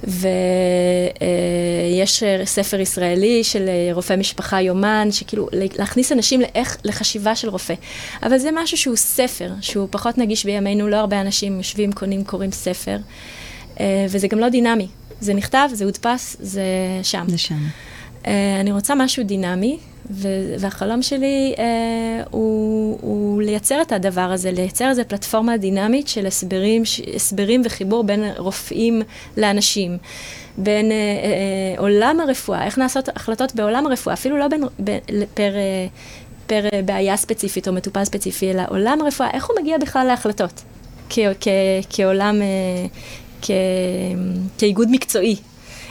[0.07, 7.73] ויש ספר ישראלי של אה, רופא משפחה יומן, שכאילו להכניס אנשים לאיך, לחשיבה של רופא.
[8.23, 12.51] אבל זה משהו שהוא ספר, שהוא פחות נגיש בימינו, לא הרבה אנשים יושבים, קונים, קוראים
[12.51, 12.97] ספר,
[13.79, 14.87] אה, וזה גם לא דינמי.
[15.19, 16.63] זה נכתב, זה הודפס, זה
[17.03, 17.25] שם.
[17.27, 17.59] זה שם.
[18.27, 19.77] אה, אני רוצה משהו דינמי,
[20.59, 22.99] והחלום שלי אה, הוא,
[23.39, 26.83] לייצר את הדבר הזה, לייצר איזו פלטפורמה דינמית של הסברים,
[27.15, 29.01] הסברים וחיבור בין רופאים
[29.37, 29.97] לאנשים.
[30.57, 34.99] בין אה, אה, עולם הרפואה, איך נעשות החלטות בעולם הרפואה, אפילו לא בין, בין,
[35.33, 35.87] פר, אה,
[36.47, 40.61] פר אה, בעיה ספציפית או מטופל ספציפי, אלא עולם הרפואה, איך הוא מגיע בכלל להחלטות
[41.09, 41.47] כ, כ,
[41.89, 42.47] כעולם, אה,
[43.41, 43.51] כ,
[44.57, 45.35] כאיגוד מקצועי.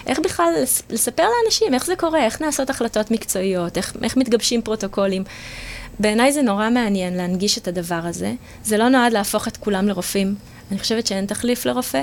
[0.07, 4.63] איך בכלל לס- לספר לאנשים איך זה קורה, איך נעשות החלטות מקצועיות, איך, איך מתגבשים
[4.63, 5.25] פרוטוקולים.
[5.99, 8.33] בעיניי זה נורא מעניין להנגיש את הדבר הזה.
[8.65, 10.35] זה לא נועד להפוך את כולם לרופאים.
[10.71, 12.03] אני חושבת שאין תחליף לרופא,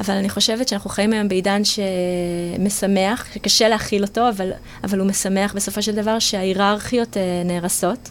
[0.00, 4.50] אבל אני חושבת שאנחנו חיים היום בעידן שמשמח, שקשה להכיל אותו, אבל,
[4.84, 8.10] אבל הוא משמח בסופו של דבר שההיררכיות אה, נהרסות.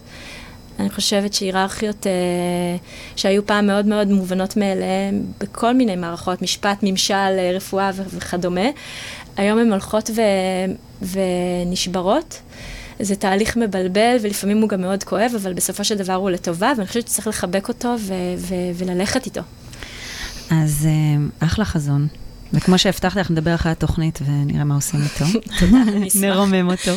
[0.79, 2.11] אני חושבת שהיררכיות אה,
[3.15, 8.69] שהיו פעם מאוד מאוד מובנות מאליהן בכל מיני מערכות, משפט, ממשל, אה, רפואה וכדומה,
[9.37, 11.05] היום הן הולכות ו-
[11.65, 12.41] ונשברות.
[12.99, 16.87] זה תהליך מבלבל ולפעמים הוא גם מאוד כואב, אבל בסופו של דבר הוא לטובה, ואני
[16.87, 17.95] חושבת שצריך לחבק אותו
[18.77, 19.41] וללכת איתו.
[20.49, 22.07] אז אה, אחלה חזון.
[22.53, 25.39] וכמו שהבטחתי לך, נדבר אחרי התוכנית ונראה מה עושים איתו.
[25.59, 26.23] תודה, אני אשמח.
[26.23, 26.91] נרומם אותו.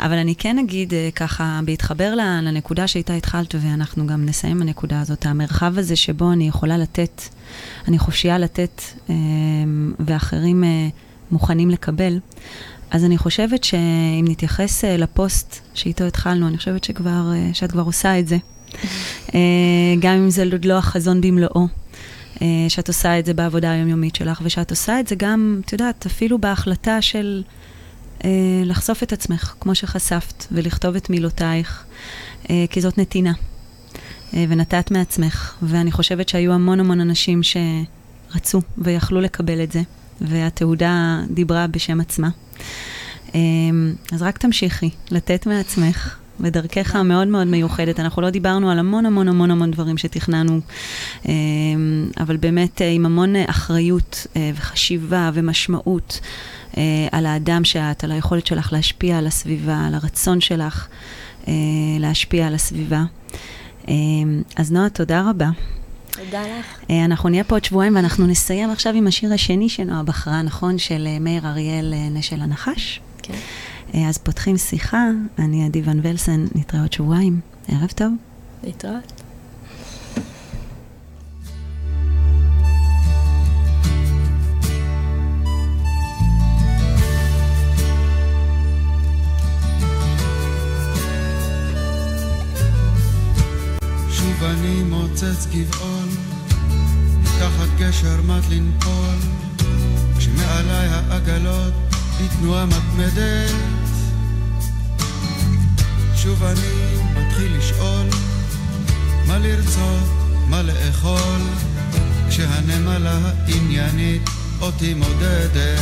[0.00, 5.26] אבל אני כן אגיד אה, ככה, בהתחבר לנקודה שאיתה התחלת, ואנחנו גם נסיים בנקודה הזאת,
[5.26, 7.22] המרחב הזה שבו אני יכולה לתת,
[7.88, 9.14] אני חופשייה לתת, אה,
[10.00, 10.64] ואחרים
[11.30, 12.18] מוכנים לקבל,
[12.92, 17.82] אז אני חושבת שאם נתייחס אה, לפוסט שאיתו התחלנו, אני חושבת שכבר, אה, שאת כבר
[17.82, 18.36] עושה את זה.
[19.34, 19.40] אה,
[20.00, 21.66] גם אם זה עוד לא החזון במלואו.
[22.68, 26.38] שאת עושה את זה בעבודה היומיומית שלך, ושאת עושה את זה גם, את יודעת, אפילו
[26.38, 27.42] בהחלטה של
[28.64, 31.84] לחשוף את עצמך, כמו שחשפת, ולכתוב את מילותייך,
[32.70, 33.32] כי זאת נתינה.
[34.32, 39.82] ונתת מעצמך, ואני חושבת שהיו המון המון אנשים שרצו ויכלו לקבל את זה,
[40.20, 42.28] והתעודה דיברה בשם עצמה.
[43.34, 43.40] אה,
[44.12, 46.16] אז רק תמשיכי לתת מעצמך.
[46.40, 48.00] בדרכך המאוד מאוד מיוחדת.
[48.00, 50.60] אנחנו לא דיברנו על המון המון המון המון דברים שתכננו,
[51.28, 51.32] אה,
[52.20, 56.20] אבל באמת אה, עם המון אה, אחריות אה, וחשיבה ומשמעות
[57.12, 60.86] על האדם שאת, על היכולת שלך להשפיע על הסביבה, על הרצון שלך
[61.98, 63.04] להשפיע על הסביבה.
[63.88, 63.94] אה,
[64.56, 65.48] אז נועה, תודה רבה.
[66.12, 66.80] תודה לך.
[66.90, 70.78] אה, אנחנו נהיה פה עוד שבועיים ואנחנו נסיים עכשיו עם השיר השני שנועה בחרה, נכון?
[70.78, 73.00] של אה, מאיר אריאל, אה, נשל הנחש.
[73.22, 73.38] כן.
[74.08, 75.06] אז פותחים שיחה,
[75.38, 77.40] אני עדי ון ולסן, נתראה עוד שבועיים.
[77.68, 78.12] ערב טוב.
[78.64, 79.21] להתראות.
[94.22, 96.08] שוב אני מוצץ גבעול,
[97.22, 99.16] תחת גשר מט לנפול,
[100.18, 101.72] כשמעליי העגלות
[102.20, 103.50] בתנועה מתמדת.
[106.16, 108.06] שוב אני מתחיל לשאול,
[109.26, 110.08] מה לרצות,
[110.48, 111.40] מה לאכול,
[112.28, 115.80] כשהנמלה העניינית אותי מודדת.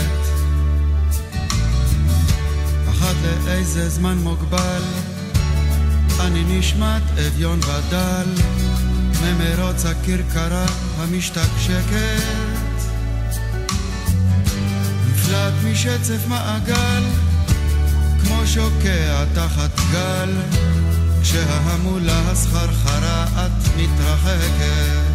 [2.90, 4.82] אחת לאיזה זמן מוגבל,
[6.26, 8.28] אני נשמט אביון ודל,
[9.22, 10.66] ממרוץ הכרכרה
[10.98, 12.80] המשתקשקת.
[15.10, 17.02] נפלט משצף מעגל,
[18.22, 20.30] כמו שוקע תחת גל,
[21.22, 25.10] כשההמולה הסחרחרה את מתרחקת.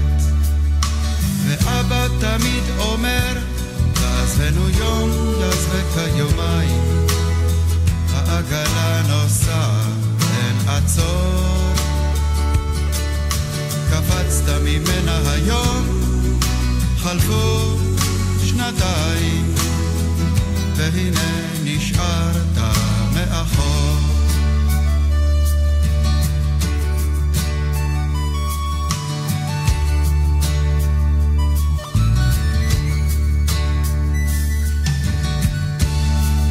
[1.48, 3.38] ואבא תמיד אומר,
[3.94, 7.08] תעזבנו יום, יעזבק היומיים,
[8.14, 9.85] העגלה נוסעת,
[10.76, 11.74] אין עצור.
[13.90, 16.10] קפצת ממנה היום,
[16.98, 17.78] חלפו
[18.46, 19.56] שנתיים,
[20.76, 21.20] והנה
[21.64, 22.58] נשארת
[23.14, 23.98] מאחור.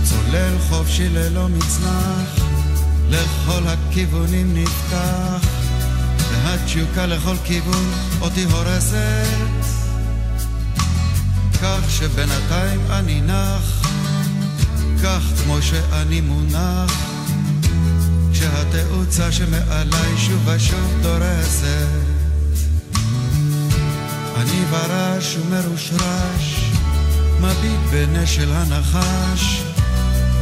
[0.04, 2.43] צולל חופשי ללא מצנח,
[3.10, 5.48] לכל הכיוונים נפתח,
[6.30, 7.90] והתשוקה לכל כיוון
[8.20, 9.74] אותי הורסת.
[11.62, 13.88] כך שבינתיים אני נח,
[15.02, 16.92] כך כמו שאני מונח,
[18.32, 21.88] כשהתאוצה שמעליי שוב ושוב דורסת.
[24.36, 26.70] אני ברש ומרושרש,
[27.40, 29.63] מביט בנשל הנחש,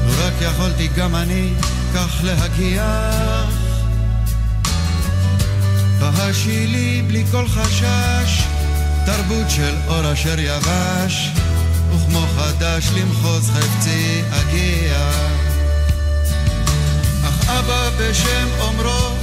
[0.07, 1.53] לו רק יכולתי גם אני
[1.95, 3.63] כך להגיח
[6.01, 8.43] בהשי לי בלי כל חשש
[9.07, 11.31] תרבות של אור אשר יבש
[11.95, 15.11] וכמו חדש למחוז חפצי אגיע.
[17.25, 19.17] אך אבא בשם אומרו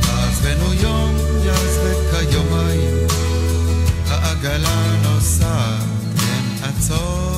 [0.00, 3.06] תעזבנו יום יעזבק כיומיים
[4.08, 5.82] העגלה נוסעת
[6.20, 7.37] אין עצור